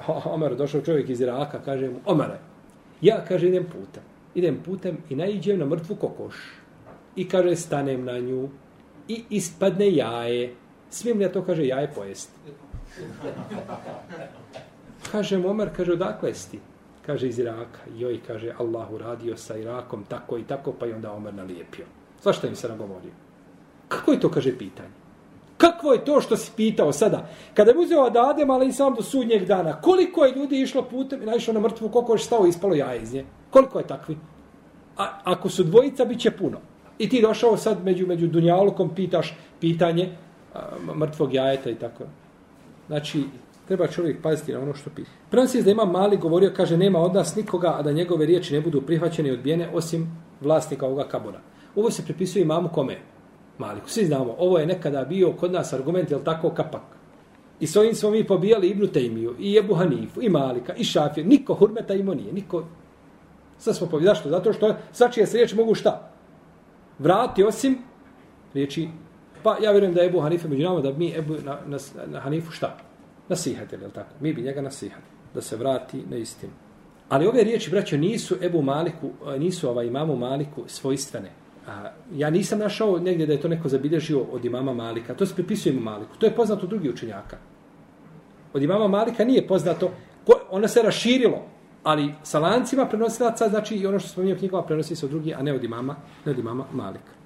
Omer 0.34 0.56
došao 0.56 0.80
čovjek 0.80 1.08
iz 1.08 1.20
Iraka, 1.20 1.60
kaže 1.64 1.88
mu, 1.88 2.00
Omare, 2.06 2.38
ja, 3.00 3.24
kaže, 3.28 3.48
idem 3.48 3.64
putem. 3.64 4.02
Idem 4.34 4.62
putem 4.64 4.98
i 5.10 5.16
naiđem 5.16 5.58
na 5.58 5.66
mrtvu 5.66 5.96
kokoš. 5.96 6.34
I 7.16 7.28
kaže, 7.28 7.56
stanem 7.56 8.04
na 8.04 8.18
nju 8.18 8.48
i 9.08 9.22
ispadne 9.30 9.92
jaje. 9.94 10.54
Smijem 10.90 11.18
li 11.18 11.24
ja 11.24 11.32
to, 11.32 11.42
kaže, 11.44 11.66
jaje 11.66 11.90
pojesti? 11.94 12.32
Kaže 15.12 15.36
Omer, 15.36 15.70
kaže, 15.76 15.92
odakle 15.92 16.34
si 16.34 16.50
ti? 16.50 16.60
Kaže, 17.06 17.28
iz 17.28 17.38
Iraka. 17.38 17.80
Joj, 17.96 18.20
kaže, 18.26 18.54
Allahu 18.58 18.98
radio 18.98 19.36
sa 19.36 19.56
Irakom, 19.56 20.04
tako 20.08 20.38
i 20.38 20.44
tako, 20.44 20.72
pa 20.72 20.86
i 20.86 20.92
onda 20.92 21.12
Omer 21.12 21.34
nalijepio. 21.34 21.86
Zašto 22.22 22.46
im 22.46 22.56
se 22.56 22.68
nagovorio? 22.68 23.10
Kako 23.88 24.12
je 24.12 24.20
to, 24.20 24.30
kaže, 24.30 24.58
pitanje? 24.58 24.88
Kakvo 25.58 25.92
je 25.92 26.04
to 26.04 26.20
što 26.20 26.36
si 26.36 26.52
pitao 26.56 26.92
sada? 26.92 27.28
Kada 27.54 27.70
je 27.70 27.78
uzeo 27.78 28.04
Adadem, 28.04 28.50
ali 28.50 28.68
i 28.68 28.72
sam 28.72 28.94
do 28.94 29.02
sudnjeg 29.02 29.44
dana, 29.44 29.80
koliko 29.80 30.24
je 30.24 30.34
ljudi 30.34 30.60
išlo 30.60 30.82
putem 30.82 31.22
i 31.22 31.26
naišlo 31.26 31.54
na 31.54 31.60
mrtvu, 31.60 31.88
koliko 31.88 32.12
je 32.12 32.18
stao 32.18 32.46
i 32.46 32.48
ispalo 32.48 32.74
jaje 32.74 33.02
iz 33.02 33.12
nje? 33.12 33.24
Koliko 33.50 33.78
je 33.78 33.86
takvi? 33.86 34.18
A, 34.96 35.20
ako 35.24 35.48
su 35.48 35.64
dvojica, 35.64 36.04
bit 36.04 36.20
će 36.20 36.30
puno. 36.30 36.60
I 36.98 37.08
ti 37.08 37.22
došao 37.22 37.56
sad 37.56 37.84
među, 37.84 38.06
među 38.06 38.26
Dunjalukom, 38.26 38.94
pitaš 38.94 39.36
pitanje 39.60 40.16
mrtvog 40.96 41.34
jajeta 41.34 41.70
i 41.70 41.74
tako. 41.74 42.04
Znači, 42.86 43.24
treba 43.68 43.86
čovjek 43.86 44.22
paziti 44.22 44.52
na 44.52 44.60
ono 44.60 44.74
što 44.74 44.90
piše. 44.90 45.10
Prenosi 45.30 45.62
da 45.62 45.70
ima 45.70 45.84
mali 45.84 46.16
govorio, 46.16 46.52
kaže, 46.56 46.76
nema 46.76 46.98
od 46.98 47.14
nas 47.14 47.36
nikoga, 47.36 47.74
a 47.78 47.82
da 47.82 47.92
njegove 47.92 48.26
riječi 48.26 48.54
ne 48.54 48.60
budu 48.60 48.82
prihvaćene 48.82 49.28
i 49.28 49.32
odbijene, 49.32 49.68
osim 49.74 50.08
vlasnika 50.40 50.86
ovoga 50.86 51.08
kabora. 51.08 51.40
Ovo 51.76 51.90
se 51.90 52.04
pripisuje 52.04 52.42
imamu 52.42 52.68
kome? 52.68 52.98
Maliku. 53.58 53.90
Svi 53.90 54.06
znamo, 54.06 54.34
ovo 54.38 54.58
je 54.58 54.66
nekada 54.66 55.04
bio 55.04 55.32
kod 55.32 55.52
nas 55.52 55.72
argument, 55.72 56.10
jel 56.10 56.20
tako, 56.24 56.50
kapak. 56.50 56.82
I 57.60 57.66
s 57.66 57.76
ovim 57.76 57.94
smo 57.94 58.10
mi 58.10 58.26
pobijali 58.26 58.68
Ibnu 58.68 58.86
Tejmiju, 58.86 59.34
i 59.38 59.56
Ebu 59.56 59.74
Hanifu, 59.74 60.22
i 60.22 60.28
Malika, 60.28 60.74
i 60.74 60.84
Šafir. 60.84 61.26
Niko 61.26 61.54
hurmeta 61.54 61.94
imao 61.94 62.14
nije, 62.14 62.32
niko... 62.32 62.64
Sad 63.58 63.76
smo 63.76 63.86
pobijali. 63.86 64.16
Zašto? 64.16 64.30
Zato 64.30 64.52
što 64.52 64.76
svačije 64.92 65.26
se 65.26 65.36
riječi 65.36 65.56
mogu 65.56 65.74
šta? 65.74 66.10
Vrati 66.98 67.44
osim 67.44 67.78
riječi... 68.54 68.88
Pa 69.42 69.56
ja 69.62 69.70
vjerujem 69.70 69.94
da 69.94 70.00
je 70.00 70.06
Ebu 70.06 70.20
Hanife 70.20 70.48
među 70.48 70.62
nama, 70.62 70.80
da 70.80 70.92
mi 70.92 71.14
Ebu 71.16 71.34
na, 71.44 71.58
na, 71.66 71.78
na 72.06 72.20
Hanifu 72.20 72.52
šta? 72.52 72.76
Nasihati, 73.28 73.76
jel 73.80 73.90
tako? 73.90 74.10
Mi 74.20 74.32
bi 74.32 74.42
njega 74.42 74.62
nasihati. 74.62 75.06
Da 75.34 75.40
se 75.40 75.56
vrati 75.56 76.02
na 76.10 76.16
istinu. 76.16 76.52
Ali 77.08 77.26
ove 77.26 77.44
riječi, 77.44 77.70
braćo, 77.70 77.96
nisu 77.96 78.36
Ebu 78.42 78.62
Maliku, 78.62 79.10
nisu 79.38 79.70
ovaj 79.70 79.86
imamu 79.86 80.16
Maliku 80.16 80.62
svojstvene. 80.66 81.30
A, 81.68 81.90
ja 82.14 82.30
nisam 82.30 82.58
našao 82.58 82.98
negdje 82.98 83.26
da 83.26 83.32
je 83.32 83.40
to 83.40 83.48
neko 83.48 83.68
zabilježio 83.68 84.22
od 84.32 84.44
imama 84.44 84.74
Malika. 84.74 85.14
To 85.14 85.26
se 85.26 85.34
pripisuje 85.34 85.72
imamu 85.72 85.90
Maliku. 85.90 86.16
To 86.18 86.26
je 86.26 86.34
poznato 86.34 86.62
od 86.62 86.68
drugih 86.68 86.90
učenjaka. 86.90 87.36
Od 88.52 88.62
imama 88.62 88.88
Malika 88.88 89.24
nije 89.24 89.46
poznato. 89.46 89.90
Ko, 90.26 90.32
ono 90.50 90.68
se 90.68 90.82
raširilo. 90.82 91.42
Ali 91.82 92.14
sa 92.22 92.38
lancima 92.38 92.86
prenosilaca, 92.86 93.48
znači 93.48 93.76
i 93.76 93.86
ono 93.86 93.98
što 93.98 94.08
spominje 94.08 94.34
u 94.34 94.38
knjigama 94.38 94.62
prenosi 94.62 94.96
se 94.96 95.06
od 95.06 95.10
drugih, 95.10 95.38
a 95.38 95.42
ne 95.42 95.52
od 95.52 95.64
imama, 95.64 95.96
ne 96.24 96.32
od 96.32 96.38
imama 96.38 96.64
Malika. 96.72 97.17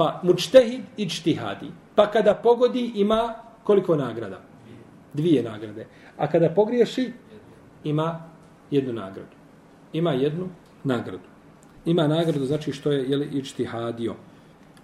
Pa 0.00 0.20
mučtehid 0.24 0.80
i 0.96 1.08
čtihadi. 1.08 1.68
Pa 1.94 2.06
kada 2.10 2.34
pogodi 2.34 2.92
ima 2.94 3.34
koliko 3.64 3.96
nagrada? 3.96 4.40
Dvije 5.12 5.42
nagrade. 5.42 5.86
A 6.16 6.26
kada 6.26 6.48
pogriješi 6.48 7.12
ima 7.84 8.24
jednu 8.70 8.92
nagradu. 8.92 9.36
Ima 9.92 10.12
jednu 10.12 10.48
nagradu 10.84 11.30
ima 11.84 12.06
nagradu, 12.08 12.44
znači 12.44 12.72
što 12.72 12.92
je 12.92 13.04
jeli, 13.10 13.28
ičtihadio. 13.32 14.14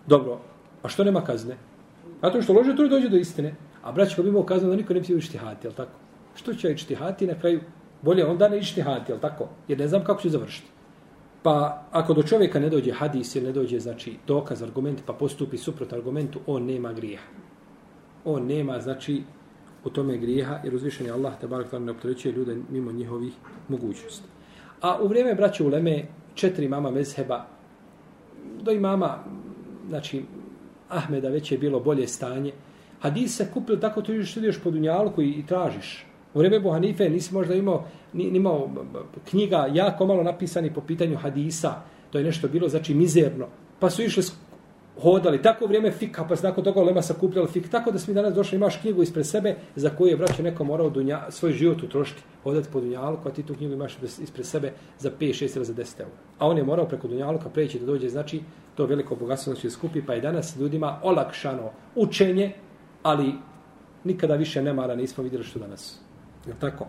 Dobro, 0.06 0.40
A 0.82 0.88
što 0.88 1.04
nema 1.04 1.20
kazne? 1.20 1.56
Zato 2.22 2.42
što 2.42 2.52
lože, 2.52 2.76
to 2.76 2.88
dođe 2.88 3.08
do 3.08 3.16
istine. 3.16 3.54
A 3.82 3.92
braći 3.92 4.16
ko 4.16 4.22
bi 4.22 4.28
imao 4.28 4.42
kaznu 4.42 4.68
da 4.68 4.76
niko 4.76 4.94
ne 4.94 5.00
bi 5.00 5.06
bio 5.06 5.16
ištihati, 5.18 5.66
jel 5.66 5.72
tako? 5.72 5.98
Što 6.34 6.54
će 6.54 6.72
ištihati 6.72 7.26
na 7.26 7.34
kraju? 7.34 7.60
Bolje 8.02 8.26
onda 8.26 8.48
ne 8.48 8.58
ištihati, 8.58 9.12
jel 9.12 9.18
tako? 9.18 9.48
Jer 9.68 9.78
ne 9.78 9.88
znam 9.88 10.04
kako 10.04 10.22
će 10.22 10.28
završiti. 10.28 10.68
Pa 11.46 11.86
ako 11.92 12.14
do 12.14 12.22
čovjeka 12.22 12.60
ne 12.60 12.68
dođe 12.68 12.92
hadis 12.92 13.34
ili 13.34 13.46
ne 13.46 13.52
dođe 13.52 13.78
znači 13.80 14.16
dokaz, 14.26 14.62
argument, 14.62 15.02
pa 15.06 15.12
postupi 15.12 15.58
suprot 15.58 15.92
argumentu, 15.92 16.40
on 16.46 16.64
nema 16.64 16.92
grijeha. 16.92 17.28
On 18.24 18.46
nema, 18.46 18.80
znači, 18.80 19.22
u 19.84 19.90
tome 19.90 20.16
grijeha, 20.18 20.58
jer 20.64 20.74
uzvišen 20.74 21.06
je 21.06 21.12
Allah, 21.12 21.38
te 21.40 21.46
barak 21.46 21.72
ne 21.72 21.92
opterećuje 21.92 22.32
ljude 22.32 22.56
mimo 22.70 22.92
njihovih 22.92 23.32
mogućnosti. 23.68 24.26
A 24.80 24.98
u 25.02 25.08
vrijeme 25.08 25.34
braća 25.34 25.64
Uleme 25.64 26.06
četiri 26.34 26.68
mama 26.68 26.90
mezheba, 26.90 27.46
do 28.62 28.72
imama, 28.72 29.18
znači, 29.88 30.24
Ahmeda 30.88 31.28
već 31.28 31.52
je 31.52 31.58
bilo 31.58 31.80
bolje 31.80 32.06
stanje, 32.06 32.52
hadis 33.00 33.36
se 33.36 33.50
kupili 33.54 33.80
tako, 33.80 34.02
to 34.02 34.12
još 34.12 34.36
ideš 34.36 34.58
po 34.62 34.70
dunjalku 34.70 35.22
i, 35.22 35.30
i 35.30 35.46
tražiš. 35.46 36.06
U 36.36 36.38
vrijeme 36.38 36.56
Ebu 36.56 36.70
Hanife 36.70 37.08
nisi 37.08 37.34
možda 37.34 37.54
imao, 37.54 37.84
ni, 38.12 38.24
imao 38.24 38.70
knjiga 39.30 39.68
jako 39.72 40.06
malo 40.06 40.22
napisani 40.22 40.74
po 40.74 40.80
pitanju 40.80 41.16
hadisa. 41.16 41.74
To 42.10 42.18
je 42.18 42.24
nešto 42.24 42.48
bilo, 42.48 42.68
znači, 42.68 42.94
mizerno. 42.94 43.46
Pa 43.80 43.90
su 43.90 44.02
išli 44.02 44.22
hodali. 45.02 45.42
Tako 45.42 45.64
u 45.64 45.68
vrijeme 45.68 45.90
fika, 45.90 46.24
pa 46.28 46.36
se 46.36 46.46
nakon 46.46 46.64
toga 46.64 46.82
lema 46.82 47.02
sakupljali 47.02 47.48
fik. 47.48 47.70
Tako 47.70 47.90
da 47.90 47.98
smo 47.98 48.14
danas 48.14 48.34
došli, 48.34 48.56
imaš 48.56 48.76
knjigu 48.76 49.02
ispred 49.02 49.26
sebe 49.26 49.54
za 49.76 49.90
koju 49.90 50.08
je 50.08 50.16
vraćao 50.16 50.44
neko 50.44 50.64
morao 50.64 50.90
dunja, 50.90 51.20
svoj 51.30 51.52
život 51.52 51.82
utrošiti. 51.82 52.22
odati 52.44 52.68
po 52.72 52.80
dunjalu, 52.80 53.18
a 53.24 53.30
ti 53.30 53.42
tu 53.42 53.54
knjigu 53.54 53.74
imaš 53.74 53.96
ispred 54.02 54.46
sebe 54.46 54.72
za 54.98 55.10
5, 55.20 55.44
6 55.44 55.56
ili 55.56 55.64
za 55.64 55.74
10 55.74 56.00
eura. 56.00 56.16
A 56.38 56.48
on 56.48 56.58
je 56.58 56.64
morao 56.64 56.88
preko 56.88 57.08
dunjaluka 57.08 57.48
preći 57.48 57.78
da 57.78 57.86
dođe, 57.86 58.08
znači, 58.08 58.40
to 58.74 58.86
veliko 58.86 59.16
bogatstvo 59.16 59.54
znači 59.54 59.70
skupi, 59.70 60.02
pa 60.06 60.14
je 60.14 60.20
danas 60.20 60.56
ljudima 60.56 61.00
olakšano 61.02 61.70
učenje, 61.94 62.52
ali 63.02 63.32
nikada 64.04 64.34
više 64.34 64.62
nemara 64.62 64.96
nismo 64.96 65.24
vidjeli 65.24 65.44
što 65.44 65.58
danas. 65.58 66.05
Je 66.46 66.54
tako? 66.60 66.86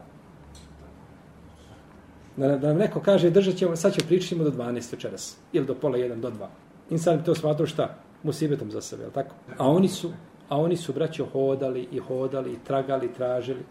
Da, 2.38 2.58
da 2.58 2.68
nam 2.68 2.78
neko 2.78 3.00
kaže, 3.00 3.30
držat 3.30 3.56
ćemo, 3.56 3.76
sad 3.76 3.94
će 3.94 4.06
pričati 4.08 4.44
do 4.44 4.52
12 4.52 4.94
večeras. 4.94 5.38
Ili 5.54 5.66
do 5.66 5.76
pola 5.76 5.98
1, 5.98 6.20
do 6.20 6.30
2. 6.30 6.48
Insan 6.90 7.18
bi 7.18 7.24
to 7.24 7.36
smatrao 7.36 7.68
šta? 7.68 7.96
Musibetom 8.24 8.72
za 8.72 8.82
sebe, 8.82 9.04
je 9.04 9.10
tako? 9.10 9.36
A 9.58 9.70
oni 9.70 9.88
su, 9.88 10.12
a 10.50 10.58
oni 10.58 10.78
su, 10.78 10.94
braćo, 10.94 11.26
hodali 11.26 11.88
i 11.92 12.00
hodali 12.00 12.54
i 12.54 12.58
tragali, 12.68 13.14
tražili. 13.14 13.66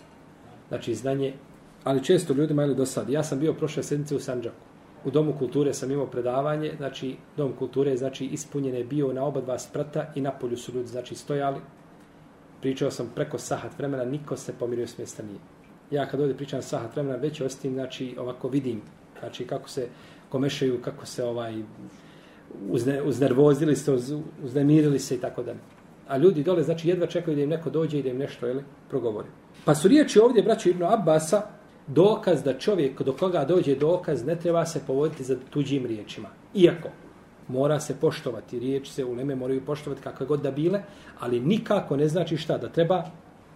Znači, 0.68 0.94
znanje. 0.94 1.34
Ali 1.84 2.04
često 2.04 2.34
ljudima 2.34 2.62
ili 2.62 2.74
do 2.74 2.86
sad. 2.86 3.10
Ja 3.10 3.22
sam 3.22 3.40
bio 3.40 3.52
prošle 3.52 3.82
sedmice 3.82 4.16
u 4.16 4.20
Sanđaku. 4.20 4.56
U 5.04 5.10
Domu 5.10 5.34
kulture 5.38 5.74
sam 5.74 5.90
imao 5.90 6.06
predavanje. 6.06 6.72
Znači, 6.76 7.16
Dom 7.36 7.52
kulture 7.52 7.90
je 7.90 7.96
znači, 7.96 8.24
ispunjen 8.24 8.88
bio 8.88 9.12
na 9.12 9.24
oba 9.24 9.40
dva 9.40 9.58
sprata 9.58 10.12
i 10.14 10.20
na 10.20 10.30
polju 10.30 10.56
su 10.56 10.72
ljudi 10.74 10.88
znači, 10.88 11.14
stojali. 11.14 11.60
Pričao 12.60 12.90
sam 12.90 13.12
preko 13.14 13.38
sahat 13.38 13.78
vremena, 13.78 14.04
niko 14.04 14.36
se 14.36 14.52
pomirio 14.58 14.86
s 14.86 14.98
mjesta 14.98 15.22
nije 15.22 15.38
ja 15.90 16.06
kad 16.06 16.20
ovdje 16.20 16.36
pričam 16.36 16.62
sahat 16.62 16.94
vremena, 16.94 17.16
već 17.16 17.40
ostim, 17.40 17.74
znači, 17.74 18.16
ovako 18.18 18.48
vidim, 18.48 18.82
znači, 19.20 19.46
kako 19.46 19.68
se 19.68 19.88
komešaju, 20.28 20.82
kako 20.82 21.06
se, 21.06 21.24
ovaj, 21.24 21.62
uzne, 22.70 23.02
uznervozili 23.02 23.76
se, 23.76 23.92
uz, 23.92 24.14
uznemirili 24.44 24.98
se 24.98 25.14
i 25.14 25.20
tako 25.20 25.42
dalje. 25.42 25.58
A 26.08 26.16
ljudi 26.16 26.42
dole, 26.42 26.62
znači, 26.62 26.88
jedva 26.88 27.06
čekaju 27.06 27.36
da 27.36 27.42
im 27.42 27.48
neko 27.48 27.70
dođe 27.70 27.98
i 27.98 28.02
da 28.02 28.08
im 28.08 28.18
nešto, 28.18 28.46
jel, 28.46 28.60
progovori. 28.88 29.28
Pa 29.64 29.74
su 29.74 29.88
riječi 29.88 30.18
ovdje, 30.18 30.42
braćo 30.42 30.68
Ibnu 30.68 30.86
Abbasa, 30.86 31.42
dokaz 31.86 32.42
da 32.42 32.58
čovjek 32.58 33.02
do 33.02 33.12
koga 33.12 33.44
dođe 33.44 33.74
dokaz 33.74 34.24
ne 34.24 34.36
treba 34.36 34.66
se 34.66 34.80
povoditi 34.86 35.24
za 35.24 35.36
tuđim 35.50 35.86
riječima. 35.86 36.28
Iako 36.54 36.88
mora 37.48 37.80
se 37.80 37.94
poštovati, 38.00 38.58
riječ 38.58 38.88
se 38.88 39.04
u 39.04 39.14
moraju 39.14 39.64
poštovati 39.64 40.02
kakve 40.02 40.26
god 40.26 40.40
da 40.42 40.50
bile, 40.50 40.82
ali 41.18 41.40
nikako 41.40 41.96
ne 41.96 42.08
znači 42.08 42.36
šta, 42.36 42.58
da 42.58 42.68
treba 42.68 43.04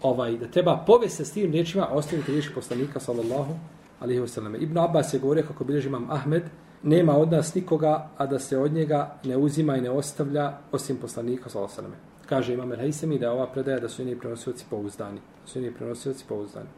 ovaj 0.03 0.37
da 0.37 0.47
treba 0.47 0.85
povesti 0.87 1.25
s 1.25 1.33
tim 1.33 1.53
riječima 1.53 1.89
ostaviti 1.93 2.33
riječi 2.33 2.51
poslanika 2.55 3.01
sallallahu 3.01 3.55
alejhi 4.01 4.21
ve 4.21 4.29
selleme 4.29 4.59
Ibn 4.59 4.79
Abbas 4.79 5.15
je 5.15 5.21
govorio 5.21 5.45
kako 5.49 5.65
bilježi 5.65 5.89
imam 5.89 6.11
Ahmed 6.11 6.43
nema 6.83 7.17
od 7.17 7.33
nas 7.33 7.55
nikoga 7.55 8.11
a 8.17 8.27
da 8.27 8.39
se 8.39 8.59
od 8.59 8.73
njega 8.73 9.15
ne 9.25 9.37
uzima 9.37 9.77
i 9.77 9.81
ne 9.81 9.91
ostavlja 9.91 10.59
osim 10.73 10.97
poslanika 10.97 11.51
sallallahu 11.51 11.73
alejhi 11.79 11.93
ve 11.93 11.97
selleme 11.97 12.27
kaže 12.27 12.55
imam 12.55 12.73
El-Haisemi 12.73 13.19
da 13.19 13.27
je 13.27 13.33
ova 13.33 13.47
predaja 13.47 13.81
da 13.81 13.89
su 13.89 14.05
njeni 14.05 14.19
prenosioci 14.19 14.65
pouzdani 14.71 15.21
da 15.43 15.47
su 15.47 15.61
njeni 15.61 15.75
prenosioci 15.75 16.25
pouzdani 16.29 16.69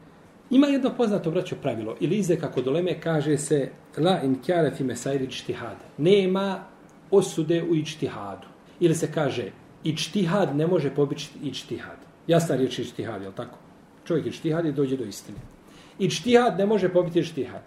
Ima 0.52 0.66
jedno 0.66 0.90
poznato 0.96 1.30
braćo 1.30 1.56
pravilo, 1.62 1.96
ili 2.00 2.16
ize 2.16 2.36
kako 2.36 2.62
doleme 2.62 3.00
kaže 3.00 3.38
se 3.38 3.70
la 3.98 4.20
in 4.22 4.36
kjare 4.42 4.70
fi 4.70 4.84
mesairi 4.84 5.30
čtihad. 5.30 5.76
Nema 5.98 6.64
osude 7.10 7.62
u 7.62 7.74
ičtihadu. 7.74 8.46
Ili 8.80 8.94
se 8.94 9.12
kaže 9.12 9.50
ičtihad 9.84 10.56
ne 10.56 10.66
može 10.66 10.94
pobići 10.94 11.30
ičtihad. 11.42 11.96
Jasna 12.32 12.56
riječ 12.56 12.78
je 12.78 12.82
ištihad, 12.82 13.22
je 13.22 13.32
tako? 13.36 13.58
Čovjek 14.04 14.26
ištihad 14.26 14.66
i 14.66 14.72
dođe 14.72 14.96
do 14.96 15.04
istine. 15.04 15.38
Ištihad 15.98 16.58
ne 16.58 16.66
može 16.66 16.88
pobiti 16.88 17.20
ištihad. 17.20 17.62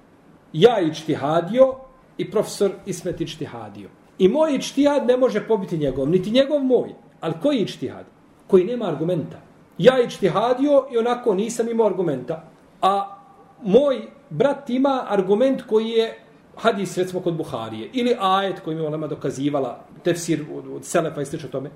Ja 0.53 0.79
ištihadio 0.79 1.75
i 2.17 2.31
profesor 2.31 2.71
Ismet 2.85 3.21
ištihadio. 3.21 3.89
I 4.17 4.27
moj 4.27 4.55
ištihad 4.55 5.07
ne 5.07 5.17
može 5.17 5.47
pobiti 5.47 5.77
njegov, 5.77 6.09
niti 6.09 6.31
njegov 6.31 6.63
moj. 6.63 6.95
Ali 7.21 7.33
koji 7.41 7.57
ištihad? 7.57 8.05
Koji 8.47 8.63
nema 8.63 8.87
argumenta. 8.87 9.41
Ja 9.77 9.99
ištihadio 10.01 10.85
i 10.91 10.97
onako 10.97 11.35
nisam 11.35 11.69
imao 11.69 11.87
argumenta. 11.87 12.43
A 12.81 13.17
moj 13.63 14.01
brat 14.29 14.69
ima 14.69 15.05
argument 15.07 15.61
koji 15.61 15.89
je 15.89 16.19
hadis 16.57 16.97
recimo 16.97 17.21
kod 17.21 17.37
Buharije. 17.37 17.89
Ili 17.93 18.17
ajet 18.19 18.59
koji 18.59 18.75
mi 18.75 18.81
je 18.81 18.87
ona 18.87 19.07
dokazivala, 19.07 19.85
tefsir 20.03 20.45
od, 20.53 20.67
od 20.67 20.85
Selefa 20.85 21.21
i 21.21 21.25
slično 21.25 21.49
tome. 21.49 21.69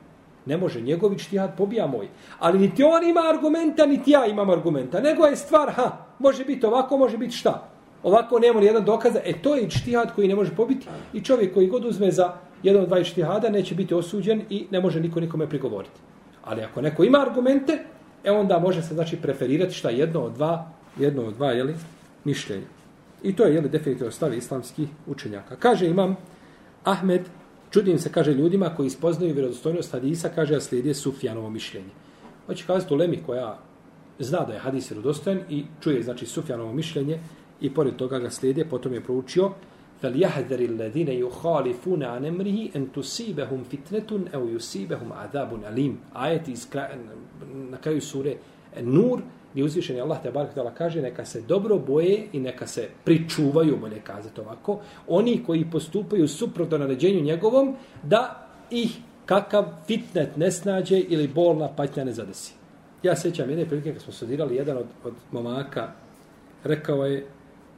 Ne 0.45 0.57
može, 0.57 0.81
njegovi 0.81 1.19
čtihad 1.19 1.57
pobija 1.57 1.87
moj. 1.87 2.07
Ali 2.39 2.59
niti 2.59 2.83
on 2.83 3.03
ima 3.03 3.21
argumenta, 3.29 3.85
niti 3.85 4.11
ja 4.11 4.25
imam 4.25 4.49
argumenta. 4.49 4.99
Nego 4.99 5.25
je 5.25 5.35
stvar, 5.35 5.71
ha, 5.71 5.97
može 6.19 6.45
biti 6.45 6.65
ovako, 6.65 6.97
može 6.97 7.17
biti 7.17 7.35
šta. 7.35 7.69
Ovako 8.03 8.39
nema 8.39 8.59
ni 8.59 8.65
jedan 8.65 8.85
dokaz. 8.85 9.15
E 9.15 9.33
to 9.41 9.55
je 9.55 9.69
čtihad 9.69 10.15
koji 10.15 10.27
ne 10.27 10.35
može 10.35 10.55
pobiti. 10.55 10.87
I 11.13 11.21
čovjek 11.21 11.53
koji 11.53 11.67
god 11.67 11.85
uzme 11.85 12.11
za 12.11 12.33
jedan 12.63 12.83
od 12.83 12.87
dva 12.87 13.03
čtihada 13.03 13.49
neće 13.49 13.75
biti 13.75 13.93
osuđen 13.93 14.41
i 14.49 14.67
ne 14.71 14.79
može 14.79 14.99
niko 14.99 15.19
nikome 15.19 15.49
prigovoriti. 15.49 15.99
Ali 16.43 16.61
ako 16.61 16.81
neko 16.81 17.03
ima 17.03 17.21
argumente, 17.21 17.79
e 18.23 18.31
onda 18.31 18.59
može 18.59 18.81
se 18.81 18.93
znači 18.93 19.17
preferirati 19.17 19.73
šta 19.73 19.89
jedno 19.89 20.21
od 20.21 20.33
dva, 20.33 20.67
jedno 20.99 21.25
od 21.25 21.33
dva, 21.33 21.51
jeli, 21.51 21.75
mišljenja. 22.23 22.65
I 23.23 23.35
to 23.35 23.43
je, 23.43 23.53
jeli, 23.53 23.69
definitivno 23.69 24.11
stavi 24.11 24.37
islamskih 24.37 24.87
učenjaka. 25.07 25.55
Kaže 25.55 25.87
imam 25.87 26.17
Ahmed 26.83 27.21
Čudim 27.70 27.98
se, 27.98 28.12
kaže, 28.12 28.34
ljudima 28.34 28.74
koji 28.76 28.86
ispoznaju 28.86 29.34
vjerodostojnost 29.34 29.92
hadisa, 29.92 30.28
kaže, 30.28 30.54
a 30.54 30.60
slijedi 30.60 30.94
Sufjanovo 30.94 31.50
mišljenje. 31.50 31.90
Hoće 32.46 32.64
kazati 32.66 32.94
u 32.94 32.96
Lemi 32.96 33.22
koja 33.26 33.58
zna 34.18 34.44
da 34.44 34.52
je 34.52 34.58
hadis 34.58 34.90
vjerodostojan 34.90 35.40
i 35.50 35.64
čuje, 35.80 36.02
znači, 36.02 36.26
Sufjanovo 36.26 36.72
mišljenje 36.72 37.18
i 37.60 37.74
pored 37.74 37.96
toga 37.96 38.18
ga 38.18 38.30
slijedi, 38.30 38.64
potom 38.70 38.94
je 38.94 39.04
proučio 39.04 39.50
فَلْيَحْذَرِ 40.02 40.60
الَّذِينَ 40.60 41.08
يُخَالِفُونَ 41.08 42.02
عَنْ 42.02 42.24
اَمْرِهِ 42.26 42.58
أَنْ 42.76 42.92
تُسِيبَهُمْ 42.94 43.60
فِتْنَةٌ 43.70 44.10
اَوْ 44.34 44.48
يُسِيبَهُمْ 44.48 45.12
عَذَابٌ 45.12 45.50
أَلِيمٌ 45.64 45.94
Ajet 46.12 46.48
iz 46.48 46.68
na 47.70 47.76
kraju 47.76 48.00
sure 48.00 48.36
Nur, 48.82 49.22
gdje 49.51 49.63
uzvišen 49.63 49.95
je 49.95 50.01
Allah 50.01 50.21
te 50.23 50.31
barek 50.31 50.53
tala 50.53 50.71
kaže 50.73 51.01
neka 51.01 51.25
se 51.25 51.41
dobro 51.41 51.77
boje 51.77 52.27
i 52.33 52.39
neka 52.39 52.67
se 52.67 52.89
pričuvaju, 53.05 53.77
bolje 53.77 54.01
kazati 54.03 54.41
ovako, 54.41 54.79
oni 55.07 55.43
koji 55.45 55.71
postupaju 55.71 56.27
suprotno 56.27 56.77
naređenju 56.77 57.21
njegovom, 57.21 57.75
da 58.03 58.47
ih 58.71 58.97
kakav 59.25 59.65
fitnet 59.87 60.37
ne 60.37 60.51
snađe 60.51 60.99
ili 60.99 61.27
bolna 61.27 61.67
patnja 61.75 62.03
ne 62.03 62.11
zadesi. 62.11 62.53
Ja 63.03 63.15
sećam 63.15 63.49
jedne 63.49 63.65
prilike 63.65 63.93
kad 63.93 64.01
smo 64.01 64.13
studirali, 64.13 64.55
jedan 64.55 64.77
od, 64.77 64.85
od 65.03 65.13
momaka 65.31 65.91
rekao 66.63 67.05
je, 67.05 67.25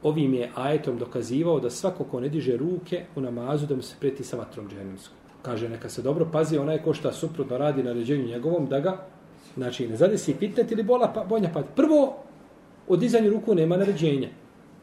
ovim 0.02 0.34
je 0.34 0.50
ajetom 0.54 0.98
dokazivao 0.98 1.60
da 1.60 1.70
svako 1.70 2.04
ko 2.04 2.20
ne 2.20 2.28
diže 2.28 2.56
ruke 2.56 3.04
u 3.16 3.20
namazu 3.20 3.66
da 3.66 3.76
mu 3.76 3.82
se 3.82 3.96
preti 4.00 4.24
sa 4.24 4.36
vatrom 4.36 4.68
džehennemskom. 4.68 5.16
Kaže, 5.42 5.68
neka 5.68 5.88
se 5.88 6.02
dobro 6.02 6.28
pazi, 6.32 6.58
onaj 6.58 6.82
ko 6.82 6.94
šta 6.94 7.12
suprotno 7.12 7.58
radi 7.58 7.82
na 7.82 7.92
ređenju 7.92 8.26
njegovom, 8.26 8.66
da 8.66 8.80
ga 8.80 9.06
Znači, 9.56 9.88
ne 9.88 9.96
zadesi 9.96 10.34
fitnet 10.34 10.72
ili 10.72 10.82
bola, 10.82 11.12
pa, 11.14 11.24
bolja 11.24 11.50
pad. 11.52 11.64
Prvo, 11.76 12.16
od 12.88 12.98
dizanju 13.00 13.30
ruku 13.30 13.54
nema 13.54 13.76
naređenja. 13.76 14.28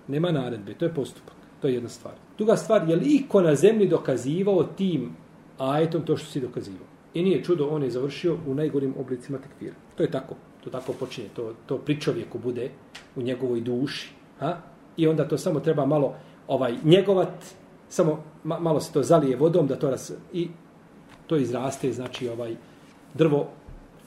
Nema 0.08 0.32
naredbe. 0.32 0.74
To 0.74 0.86
je 0.86 0.94
postupak. 0.94 1.34
To 1.62 1.68
je 1.68 1.74
jedna 1.74 1.90
stvar. 1.90 2.14
Druga 2.38 2.56
stvar, 2.56 2.90
je 2.90 2.96
li 2.96 3.16
iko 3.16 3.42
na 3.42 3.56
zemlji 3.56 3.88
dokazivao 3.88 4.64
tim 4.64 5.12
ajetom 5.58 6.06
to 6.06 6.18
što 6.18 6.32
si 6.32 6.42
dokazivao? 6.42 6.88
I 7.14 7.24
nije 7.24 7.44
čudo, 7.44 7.68
on 7.68 7.84
je 7.84 7.92
završio 7.92 8.38
u 8.48 8.54
najgorim 8.54 8.94
oblicima 9.00 9.38
tekvira. 9.38 9.76
To 9.96 10.04
je 10.04 10.12
tako. 10.12 10.36
To 10.64 10.70
tako 10.70 10.94
počinje. 10.94 11.28
To, 11.36 11.54
to 11.66 11.78
pri 11.78 12.02
čovjeku 12.02 12.40
bude 12.40 12.70
u 13.16 13.22
njegovoj 13.22 13.62
duši. 13.62 14.12
Ha? 14.40 14.58
I 14.98 15.08
onda 15.08 15.28
to 15.28 15.38
samo 15.38 15.60
treba 15.60 15.86
malo 15.86 16.16
ovaj 16.48 16.76
njegovat, 16.84 17.30
samo 17.90 18.24
ma, 18.44 18.60
malo 18.60 18.80
se 18.80 18.94
to 18.94 19.04
zalije 19.04 19.38
vodom 19.38 19.68
da 19.68 19.76
to 19.76 19.90
raz, 19.90 20.12
i 20.34 20.48
to 21.28 21.38
izraste, 21.38 21.94
znači 21.94 22.30
ovaj 22.30 22.56
drvo 23.14 23.48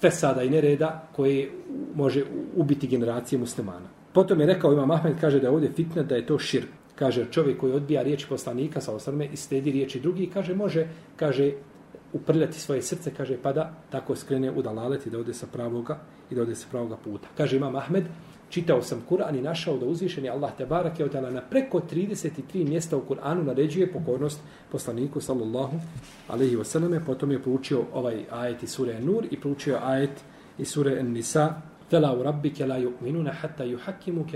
fesada 0.03 0.43
i 0.43 0.51
nereda 0.51 1.09
koje 1.17 1.51
može 1.95 2.25
ubiti 2.57 2.87
generacije 2.87 3.39
muslimana. 3.39 3.89
Potom 4.13 4.41
je 4.41 4.47
rekao 4.47 4.73
Imam 4.73 4.91
Ahmed, 4.91 5.21
kaže 5.21 5.41
da 5.41 5.47
je 5.47 5.53
ovdje 5.53 5.73
fitna, 5.73 6.03
da 6.03 6.17
je 6.17 6.27
to 6.27 6.39
širk. 6.39 6.69
Kaže 6.95 7.27
čovjek 7.31 7.61
koji 7.61 7.73
odbija 7.73 8.03
riječ 8.03 8.27
poslanika 8.27 8.81
sa 8.81 8.95
osrme 8.95 9.29
i 9.33 9.37
stedi 9.37 9.71
riječi 9.71 10.01
drugi, 10.01 10.31
kaže 10.35 10.55
može, 10.55 10.87
kaže 11.17 11.53
uprljati 12.13 12.61
svoje 12.61 12.83
srce, 12.83 13.11
kaže, 13.17 13.37
pa 13.43 13.53
da 13.53 13.73
tako 13.91 14.17
skrene 14.17 14.51
u 14.51 14.63
dalalet 14.63 15.07
i 15.07 15.11
da 15.11 15.19
ode 15.19 15.35
sa 15.35 15.47
pravoga 15.53 15.99
i 16.31 16.35
da 16.35 16.43
ode 16.43 16.55
sa 16.55 16.67
pravoga 16.71 16.97
puta. 16.97 17.29
Kaže 17.37 17.57
Imam 17.57 17.77
Ahmed, 17.77 18.05
čitao 18.53 18.83
sam 18.83 19.05
Kur'an 19.09 19.37
i 19.39 19.43
našao 19.43 19.79
da 19.79 19.87
uzvišeni 19.87 20.29
Allah 20.29 20.51
te 20.59 20.67
barake 20.67 21.05
odala 21.05 21.31
na 21.31 21.41
preko 21.41 21.81
33 21.91 22.69
mjesta 22.69 22.97
u 22.97 23.03
Kur'anu 23.09 23.43
naređuje 23.43 23.93
pokornost 23.93 24.41
poslaniku 24.73 25.21
sallallahu 25.21 25.77
alaihi 26.29 26.57
wasallam 26.57 27.07
potom 27.07 27.31
je 27.31 27.43
proučio 27.43 27.85
ovaj 27.93 28.25
ajet 28.31 28.63
i 28.63 28.67
sure 28.67 29.01
Nur 29.01 29.27
i 29.31 29.41
proučio 29.41 29.79
ajet 29.83 30.25
i 30.59 30.65
sure 30.65 30.99
An-Nisa 31.01 31.55
tela 31.91 32.13
u 32.13 32.23
la 32.23 32.79
yu'minuna 32.79 33.33
hatta 33.33 33.65
ju 33.65 33.79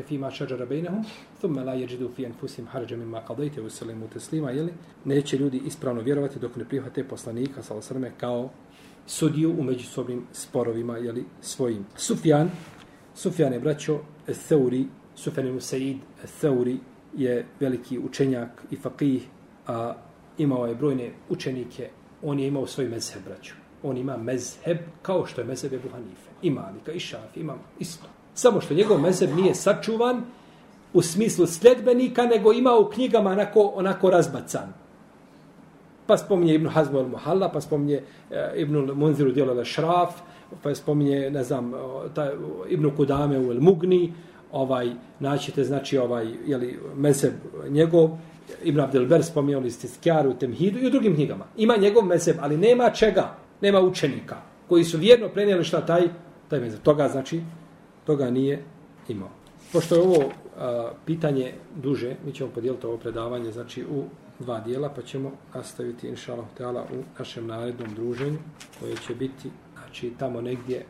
fima 0.09 0.31
šađara 0.31 0.67
bejnehum 0.67 1.05
thumma 1.39 1.63
la 1.63 1.75
jeđidu 1.75 2.11
fi 2.17 2.27
anfusim 2.27 2.67
harđa 2.67 2.97
mimma 2.97 3.23
qadayta 3.29 3.61
u 3.67 3.71
selimu 3.71 4.09
teslima 4.09 4.51
jeli? 4.51 4.73
neće 5.05 5.39
ljudi 5.39 5.61
ispravno 5.67 6.03
vjerovati 6.03 6.39
dok 6.39 6.57
ne 6.57 6.65
prihvate 6.65 7.05
poslanika 7.05 7.63
sallallahu 7.63 7.71
alaihi 7.73 7.89
selleme 7.89 8.11
kao 8.21 8.51
sudiju 9.07 9.55
u 9.59 9.63
međusobnim 9.63 10.27
sporovima 10.33 10.97
jeli, 10.97 11.25
svojim. 11.41 11.87
Sufjan 11.97 12.51
Sufjan 13.17 13.53
je 13.53 13.61
braćo 13.61 13.99
Thauri 14.49 14.87
Sufjan 15.15 15.47
ibn 15.47 15.61
Said 15.61 15.97
Thauri 16.41 16.79
je 17.17 17.47
veliki 17.61 17.99
učenjak 17.99 18.65
i 18.71 18.77
faqih 18.77 19.21
a 19.67 19.95
imao 20.39 20.67
je 20.67 20.75
brojne 20.75 21.11
učenike 21.29 21.91
on 22.23 22.41
je 22.41 22.47
imao 22.47 22.67
svoj 22.67 22.89
mezheb 22.89 23.23
braćo 23.25 23.55
on 23.83 23.97
ima 23.97 24.17
mezheb 24.17 24.79
kao 25.03 25.27
što 25.27 25.41
je 25.41 25.47
mezheb 25.47 25.73
Ebu 25.73 25.89
Hanife. 25.93 26.31
I 26.43 26.51
Malika, 26.51 26.93
i 26.93 27.01
Šafi, 27.01 27.41
imam 27.41 27.59
isto. 27.79 28.07
Samo 28.35 28.61
što 28.61 28.75
njegov 28.75 29.01
mezheb 29.01 29.31
nije 29.37 29.55
sačuvan 29.55 30.25
u 30.93 31.03
smislu 31.03 31.47
sljedbenika, 31.47 32.23
nego 32.23 32.53
ima 32.53 32.77
u 32.77 32.91
knjigama 32.91 33.31
onako, 33.31 33.73
onako 33.75 34.11
razbacan. 34.11 34.73
Pa 36.07 36.17
spominje 36.17 36.55
Ibn 36.55 36.69
Hazmu 36.69 36.99
al 36.99 37.09
Muhalla, 37.09 37.49
pa 37.49 37.61
spominje 37.61 38.03
e, 38.31 38.53
Ibn 38.57 38.91
Munziru 38.95 39.33
djelo 39.33 39.53
al 39.53 39.65
Šraf, 39.65 40.21
pa 40.63 40.75
spominje, 40.75 41.31
ne 41.31 41.45
znam, 41.45 41.73
taj, 42.15 42.29
Ibn 42.69 42.91
Kudame 42.97 43.39
u 43.39 43.53
El 43.53 43.61
Mugni, 43.61 44.13
ovaj, 44.53 44.91
naćete, 45.21 45.65
znači, 45.65 45.99
ovaj, 45.99 46.27
jeli, 46.47 46.79
meseb 46.97 47.33
njegov, 47.69 48.11
Ibn 48.65 48.81
Abdelber 48.81 49.25
spominje 49.25 49.57
on 49.57 49.67
iz 49.67 49.81
Tiskjaru, 49.81 50.35
Temhidu 50.35 50.79
i 50.79 50.87
u 50.87 50.91
drugim 50.91 51.15
knjigama. 51.15 51.45
Ima 51.57 51.77
njegov 51.77 52.05
meseb, 52.05 52.37
ali 52.41 52.57
nema 52.57 52.91
čega 52.91 53.35
nema 53.61 53.81
učenika 53.81 54.37
koji 54.69 54.85
su 54.85 54.99
vjerno 54.99 55.29
prenijeli 55.29 55.65
šta 55.65 55.87
taj 55.87 56.09
taj 56.49 56.61
meseb. 56.61 56.81
Toga 56.83 57.09
znači 57.09 57.41
toga 58.05 58.31
nije 58.31 58.63
imao. 59.09 59.29
Pošto 59.73 59.95
je 59.95 60.01
ovo 60.01 60.31
a, 60.59 60.91
pitanje 61.07 61.53
duže, 61.77 62.17
mi 62.27 62.33
ćemo 62.33 62.51
podijeliti 62.51 62.87
ovo 62.87 62.97
predavanje 62.97 63.53
znači 63.53 63.85
u 63.85 64.05
dva 64.39 64.61
dijela, 64.61 64.89
pa 64.89 65.03
ćemo 65.03 65.33
nastaviti 65.55 66.09
inshallah 66.09 66.47
teala 66.57 66.83
u 66.83 67.03
našem 67.19 67.47
narednom 67.47 67.95
druženju 67.95 68.39
koje 68.81 68.97
će 68.97 69.15
biti 69.15 69.51
znači 69.75 70.13
tamo 70.19 70.41
negdje 70.41 70.85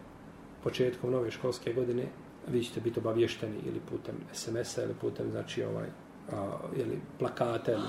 početkom 0.62 1.10
nove 1.10 1.30
školske 1.30 1.72
godine. 1.72 2.02
Vi 2.48 2.64
ćete 2.64 2.80
biti 2.80 2.98
obavješteni 2.98 3.56
ili 3.66 3.80
putem 3.90 4.14
SMS-a 4.32 4.82
ili 4.82 4.94
putem 5.00 5.30
znači 5.30 5.62
ovaj 5.62 5.86
a, 6.32 6.58
ili 6.76 7.00
plakata 7.18 7.72
ili 7.72 7.82